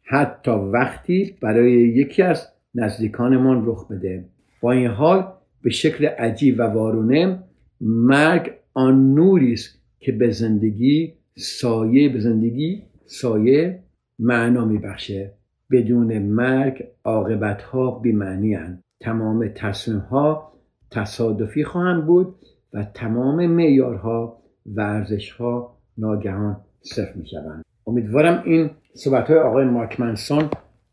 حتی 0.05 0.51
وقتی 0.51 1.37
برای 1.41 1.73
یکی 1.73 2.23
از 2.23 2.49
نزدیکانمان 2.75 3.63
رخ 3.67 3.89
بده. 3.89 4.25
با 4.61 4.73
این 4.73 4.87
حال 4.87 5.33
به 5.63 5.71
شکل 5.71 6.07
عجیب 6.07 6.59
و 6.59 6.63
وارونه 6.63 7.39
مرگ 7.81 8.53
آن 8.75 9.15
نوری 9.15 9.53
است 9.53 9.83
که 10.01 10.13
به 10.13 10.31
زندگی 10.31 11.15
سایه 11.37 12.09
به 12.09 12.21
زندگی 12.21 12.83
سایه 13.07 13.83
معنا 14.19 14.65
میبخشه. 14.65 15.33
بدون 15.71 16.19
مرگ 16.19 16.85
عاقبت 17.05 17.63
ها 17.63 17.91
بیمعنی 17.91 18.59
تمام 19.01 19.49
تصمیم 19.49 19.99
ها 19.99 20.53
تصادفی 20.91 21.65
خواهند 21.65 22.07
بود 22.07 22.35
و 22.73 22.85
تمام 22.85 23.47
معیارها 23.47 24.43
ورزش 24.67 25.31
ها 25.31 25.79
ناگهان 25.99 26.61
صفر 26.83 27.15
می 27.15 27.27
شوند 27.27 27.65
امیدوارم 27.87 28.43
این 28.47 28.71
صحبت 28.95 29.27
های 29.27 29.39
آقای 29.39 29.65
مارک 29.65 30.01
منسون 30.01 30.51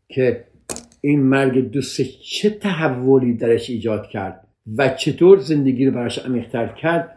که 0.08 0.44
این 1.00 1.22
مرگ 1.22 1.70
دوست 1.70 2.02
چه 2.02 2.50
تحولی 2.50 3.34
درش 3.34 3.70
ایجاد 3.70 4.06
کرد 4.06 4.45
و 4.78 4.88
چطور 4.88 5.38
زندگی 5.38 5.86
رو 5.86 5.92
براش 5.92 6.18
عمیقتر 6.18 6.66
کرد 6.66 7.16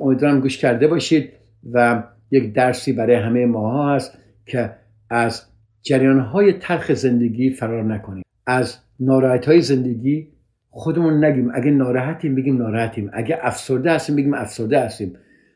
امیدوارم 0.00 0.40
گوش 0.40 0.58
کرده 0.58 0.86
باشید 0.86 1.32
و 1.72 2.02
یک 2.30 2.52
درسی 2.52 2.92
برای 2.92 3.16
همه 3.16 3.46
ماها 3.46 3.94
هست 3.94 4.18
که 4.46 4.70
از 5.10 5.42
جریان 5.82 6.20
های 6.20 6.52
تلخ 6.52 6.92
زندگی 6.92 7.50
فرار 7.50 7.84
نکنیم. 7.84 8.24
از 8.46 8.76
ناراحت 9.00 9.48
های 9.48 9.60
زندگی 9.60 10.28
خودمون 10.70 11.24
نگیم. 11.24 11.50
اگه 11.54 11.70
ناراحتیم 11.70 12.34
بگیم 12.34 12.58
ناراحتیم. 12.58 13.10
اگه 13.12 13.38
افسرده 13.42 13.92
هستیم 13.92 14.16
بگیم 14.16 14.34
افسرده 14.34 14.80
هستیم. 14.80 15.12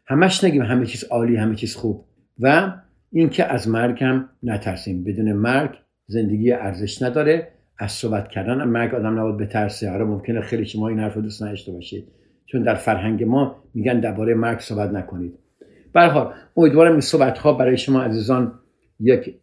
همش 0.07 0.45
نگیم 0.45 0.63
همه 0.63 0.87
چیز 0.87 1.05
عالی 1.05 1.37
همه 1.37 1.55
چیز 1.55 1.77
خوب. 1.77 2.05
و 2.41 2.73
اینکه 3.13 3.45
از 3.45 3.69
مرگ 3.69 4.05
هم 4.05 4.29
نترسیم. 4.43 5.05
بدون 5.05 5.33
مرگ 5.33 5.71
زندگی 6.07 6.53
ارزش 6.53 7.03
نداره. 7.03 7.49
از 7.79 7.93
صحبت 7.93 8.29
کردن 8.29 8.65
مرگ 8.65 8.95
آدم 8.95 9.21
نباید 9.21 9.37
بترسه. 9.37 9.91
آره 9.91 10.05
ممکنه 10.05 10.41
خیلی 10.41 10.67
شما 10.67 10.89
این 10.89 10.99
حرف 10.99 11.17
دوست 11.17 11.43
نداشته 11.43 11.73
باشید. 11.73 12.09
چون 12.47 12.63
در 12.63 12.75
فرهنگ 12.75 13.25
ما 13.25 13.57
میگن 13.75 14.01
درباره 14.01 14.35
مرگ 14.35 14.59
صحبت 14.59 14.91
نکنید. 14.91 15.39
به 15.93 16.33
امیدوارم 16.57 16.93
این 16.93 17.01
صحبت 17.01 17.39
ها 17.39 17.53
برای 17.53 17.77
شما 17.77 18.03
عزیزان 18.03 18.53
یک 19.01 19.35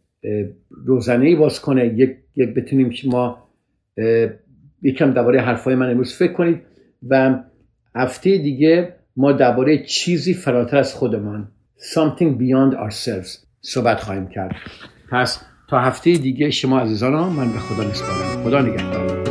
روزنه 0.70 1.26
ای 1.26 1.36
باز 1.36 1.60
کنه. 1.60 1.86
یک, 1.86 2.16
یک 2.36 2.54
بتونیم 2.54 2.90
شما 2.90 3.48
یکم 4.82 5.12
درباره 5.12 5.40
حرفای 5.40 5.74
من 5.74 5.90
امروز 5.90 6.14
فکر 6.14 6.32
کنید 6.32 6.62
و 7.08 7.42
هفته 7.94 8.38
دیگه 8.38 8.94
ما 9.16 9.32
درباره 9.32 9.78
چیزی 9.78 10.34
فراتر 10.34 10.76
از 10.76 10.94
خودمان 10.94 11.48
something 11.94 12.38
beyond 12.38 12.74
ourselves 12.74 13.46
صحبت 13.60 14.00
خواهیم 14.00 14.28
کرد. 14.28 14.54
پس 15.10 15.44
تا 15.72 15.80
هفته 15.80 16.12
دیگه 16.12 16.50
شما 16.50 16.80
عزیزان 16.80 17.12
من 17.32 17.52
به 17.52 17.58
خدا 17.58 17.84
نسپارم. 17.84 18.44
خدا 18.44 18.60
نگهدار. 18.60 19.22